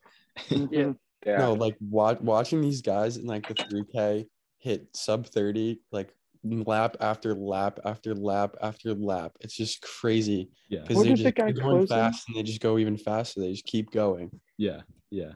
[0.50, 0.94] Yeah.
[1.26, 1.38] Yeah.
[1.38, 4.26] No, like wa- watching these guys in like the 3K
[4.60, 6.14] hit sub 30, like
[6.44, 9.34] lap after lap after lap after lap.
[9.42, 10.82] It's just crazy Yeah.
[10.82, 13.42] because they're did the just guy they're going fast and they just go even faster.
[13.42, 14.32] They just keep going.
[14.58, 14.82] Yeah.
[15.12, 15.34] Yeah.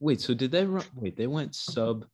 [0.00, 2.04] Wait, so did they run wait, they went sub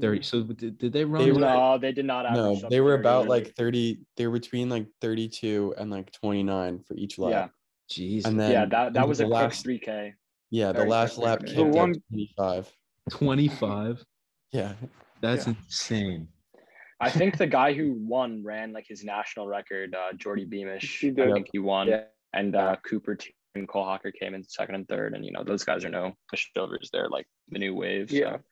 [0.00, 0.22] 30.
[0.22, 2.32] So did, did they run They were- No, they did not.
[2.32, 3.40] No, they were about really.
[3.44, 4.00] like 30.
[4.16, 7.30] They were between like 32 and like 29 for each lap.
[7.30, 7.48] Yeah.
[7.90, 8.24] Jeez.
[8.24, 10.12] And then yeah, that that was the a quick 3K.
[10.50, 11.46] Yeah, the very last quick lap rate.
[11.48, 12.72] kicked The at one- 25.
[13.10, 14.04] 25.
[14.52, 14.74] Yeah.
[15.20, 15.54] That's Yeah.
[15.54, 16.28] insane.
[17.00, 21.00] I think the guy who won ran like his national record, uh, Geordie Beamish.
[21.00, 21.88] He I think he won.
[21.88, 22.04] Yeah.
[22.34, 25.14] And uh, Cooper Teare and Cole Hocker came in second and third.
[25.14, 26.90] And, you know, those guys are no pushovers.
[26.92, 28.10] They're like the new wave.
[28.10, 28.36] Yeah.
[28.36, 28.42] So,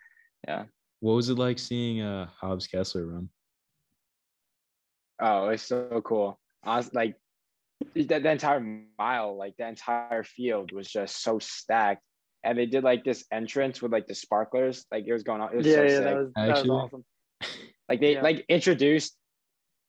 [0.47, 0.65] yeah.
[1.01, 3.29] What was it like seeing uh Hobbs Kessler run?
[5.21, 6.39] Oh, it's so cool.
[6.65, 7.17] I was like,
[7.95, 12.03] the, the entire mile, like the entire field was just so stacked.
[12.45, 15.53] And they did like this entrance with like the sparklers, like it was going on.
[15.53, 16.05] It was Yeah, so yeah, sick.
[16.05, 17.05] that was that was awesome.
[17.89, 18.23] like they yeah.
[18.23, 19.17] like introduced,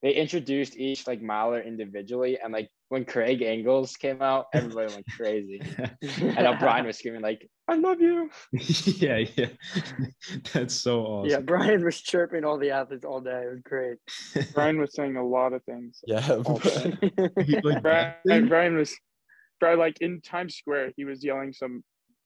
[0.02, 5.06] they introduced each like miler individually, and like when Craig Engels came out, everybody went
[5.16, 5.62] crazy.
[6.38, 9.48] I know Brian was screaming like, "I love you." yeah, yeah.
[10.54, 11.30] That's so awesome.
[11.30, 13.44] Yeah, Brian was chirping all the athletes all day.
[13.44, 13.98] It was great.
[14.54, 16.00] Brian was saying a lot of things.
[16.06, 16.22] Yeah.
[17.44, 18.48] He, like, Brian.
[18.48, 18.96] Brian was,
[19.60, 21.84] Brian, like in Times Square, he was yelling some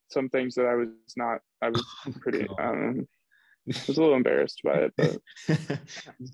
[0.10, 0.88] some things that I was
[1.18, 1.40] not.
[1.62, 1.84] I was
[2.22, 2.44] pretty.
[2.44, 2.60] God.
[2.60, 3.08] Um,
[3.68, 5.18] I was a little embarrassed by it, but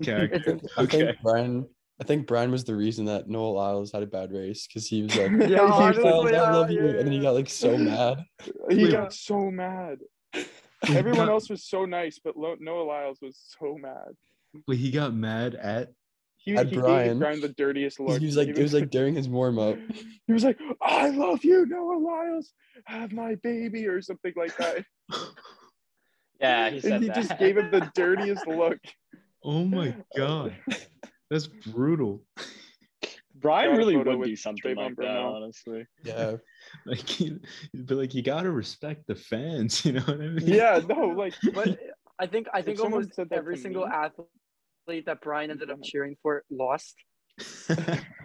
[0.03, 0.59] Character.
[0.77, 1.13] I Okay.
[1.23, 1.67] Brian.
[2.01, 5.03] I think Brian was the reason that Noah Lyles had a bad race because he
[5.03, 7.49] was like, Yeah, "Hey, Lyles, honestly, I uh, love you," and then he got like
[7.49, 8.23] so mad.
[8.69, 8.91] he Wait.
[8.91, 9.99] got so mad.
[10.87, 14.15] Everyone else was so nice, but Lo- Noah Lyles was so mad.
[14.65, 15.89] Wait, he got mad at.
[16.37, 17.19] He, At he Brian.
[17.19, 18.17] Brian the dirtiest look.
[18.17, 19.75] He was like, He it was like during his warm up.
[20.25, 22.53] he was like, "I love you, Noah Lyles.
[22.85, 24.85] Have my baby," or something like that.
[26.39, 27.15] Yeah, he said and he that.
[27.17, 28.77] just gave him the dirtiest look.
[29.43, 30.55] Oh my god,
[31.29, 32.23] that's brutal.
[33.35, 35.35] Brian really would with do something like that, Brunel.
[35.35, 35.85] honestly.
[36.03, 36.37] Yeah.
[36.85, 37.35] Like, he,
[37.73, 39.83] but like, you gotta respect the fans.
[39.85, 40.47] You know what I mean?
[40.47, 41.79] Yeah, no, like But
[42.19, 46.43] I think I think almost every single me- athlete that Brian ended up cheering for
[46.51, 46.95] lost.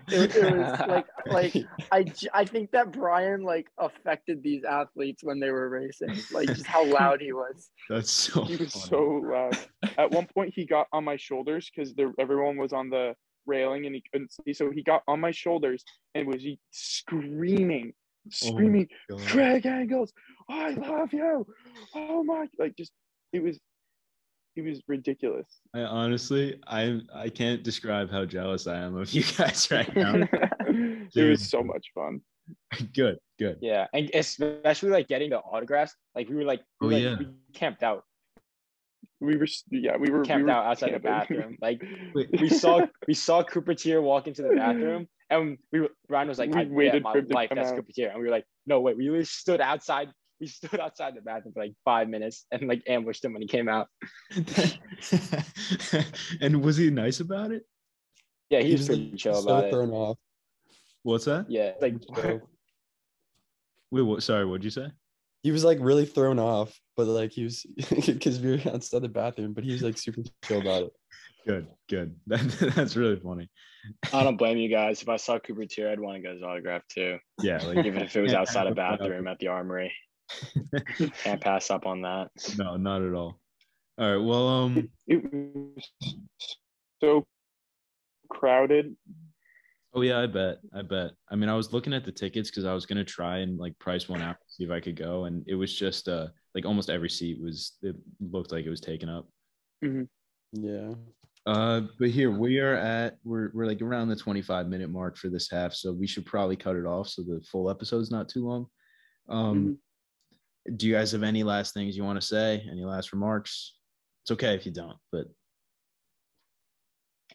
[0.08, 5.40] It, it was like like I, I think that Brian like affected these athletes when
[5.40, 7.70] they were racing, like just how loud he was.
[7.88, 8.44] that's so.
[8.44, 8.86] he was funny.
[8.86, 9.58] so loud.
[9.98, 13.14] At one point, he got on my shoulders because everyone was on the
[13.46, 14.52] railing and he couldn't see.
[14.52, 15.84] So he got on my shoulders
[16.14, 17.92] and was screaming,
[18.26, 19.20] oh screaming, God.
[19.26, 20.12] Craig Engels,
[20.48, 21.46] I love you.
[21.94, 22.46] Oh my!
[22.58, 22.92] Like just
[23.32, 23.58] it was,
[24.56, 25.46] it was ridiculous.
[25.74, 30.14] I honestly, I I can't describe how jealous I am of you guys right now.
[31.14, 32.20] it was so much fun.
[32.94, 33.58] good, good.
[33.60, 35.94] Yeah, and especially like getting the autographs.
[36.14, 37.16] Like we were like, we, Oh, like, yeah.
[37.18, 38.04] we camped out,
[39.20, 41.02] We were, yeah, we were we camped were out outside camping.
[41.02, 41.56] the bathroom.
[41.62, 41.82] Like
[42.14, 46.28] Wait, we saw, we saw Cooper Teare walk into the bathroom, and we were, Ryan
[46.28, 47.76] was like, We "I waited waited my for him to life, come that's out.
[47.76, 50.08] Cooper Teare," and we were like, "No, wait." We literally stood outside.
[50.40, 53.48] We stood outside the bathroom for like five minutes and like ambushed him when he
[53.48, 53.88] came out.
[56.40, 57.62] and was he nice about it?
[58.50, 59.70] Yeah, he, He was was pretty like, chill so about it.
[59.72, 60.18] thrown off.
[61.02, 61.46] What's that?
[61.50, 62.40] Yeah, like So,
[63.90, 64.22] Wait, what?
[64.22, 64.90] Sorry, what'd you say?
[65.42, 67.66] he was like really thrown off, but like he was
[68.06, 70.92] because we were outside the bathroom, but he was like super chill about it.
[71.46, 72.16] Good, good.
[72.26, 73.50] That, that's really funny.
[74.14, 75.02] I don't blame you guys.
[75.02, 78.00] If I saw Cooper Teare, I'd want to get his autograph too, Yeah, like even
[78.00, 79.92] if it was outside a bathroom at the Armory.
[81.18, 82.28] Can't pass up on that.
[82.58, 83.38] no, not at all.
[83.98, 84.24] All right.
[84.24, 85.90] Well, um, It was
[87.02, 87.26] so
[88.30, 88.96] crowded.
[89.94, 91.12] oh yeah, I bet, I bet.
[91.30, 93.78] I mean, I was looking at the tickets because I was gonna try and like
[93.78, 96.64] price one out, to see if I could go, and it was just uh like
[96.66, 99.28] almost every seat was it looked like it was taken up.
[100.52, 100.94] Yeah.
[101.46, 105.28] Uh, but here we are at we're we're like around the 25 minute mark for
[105.28, 108.46] this half, so we should probably cut it off so the full episode's not too
[108.46, 108.66] long.
[109.28, 109.78] Um,
[110.76, 112.66] do you guys have any last things you want to say?
[112.70, 113.74] Any last remarks?
[114.22, 115.26] It's okay if you don't, but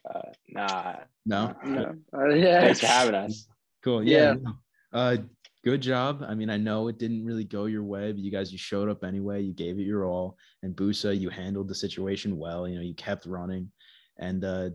[0.08, 0.96] Uh, nah.
[1.26, 1.54] no.
[1.64, 1.94] No.
[2.12, 2.60] Uh, yeah.
[2.62, 3.46] Thanks for having us.
[3.84, 4.02] Cool.
[4.02, 4.34] Yeah.
[4.42, 4.52] Yeah.
[4.92, 5.16] Uh,
[5.64, 6.24] good job.
[6.26, 8.88] I mean, I know it didn't really go your way, but you guys, you showed
[8.88, 9.42] up anyway.
[9.42, 10.36] You gave it your all.
[10.62, 12.66] And Busa, you handled the situation well.
[12.66, 13.70] You know, you kept running.
[14.18, 14.70] And uh,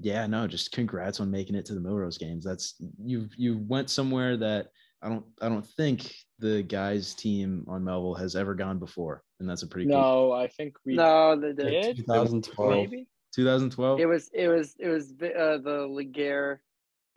[0.00, 2.44] yeah, no, just congrats on making it to the Millrose games.
[2.44, 3.28] That's you.
[3.36, 4.68] You went somewhere that
[5.02, 5.24] I don't.
[5.40, 9.66] I don't think the guys' team on Melville has ever gone before, and that's a
[9.66, 10.00] pretty cool.
[10.00, 11.96] No, I think we No, they did.
[11.96, 11.96] did.
[11.98, 12.70] 2012.
[12.72, 13.06] Maybe.
[13.34, 14.00] 2012.
[14.00, 16.58] It was it was it was vi- uh, the Ligier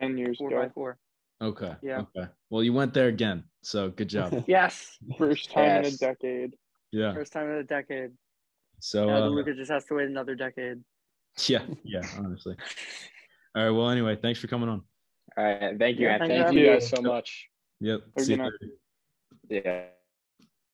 [0.00, 0.72] Ten years four by ago.
[0.74, 0.98] four.
[1.42, 1.74] Okay.
[1.82, 2.00] Yeah.
[2.16, 2.28] Okay.
[2.50, 4.44] Well, you went there again, so good job.
[4.46, 6.54] Yes, First time in a decade.
[6.92, 7.14] Yeah.
[7.14, 8.10] first time in a decade.
[8.80, 9.06] So.
[9.06, 10.82] now Uh, Luca just has to wait another decade.
[11.48, 11.62] yeah.
[11.84, 12.02] Yeah.
[12.18, 12.56] Honestly.
[13.54, 13.70] All right.
[13.70, 14.82] Well, anyway, thanks for coming on.
[15.38, 15.78] All right.
[15.78, 16.06] Thank you.
[16.06, 17.48] Yeah, and thank you you guys so much.
[17.80, 18.00] Yep.
[18.00, 18.52] Have a See you good night.
[19.48, 19.66] later.
[19.66, 19.99] Yeah.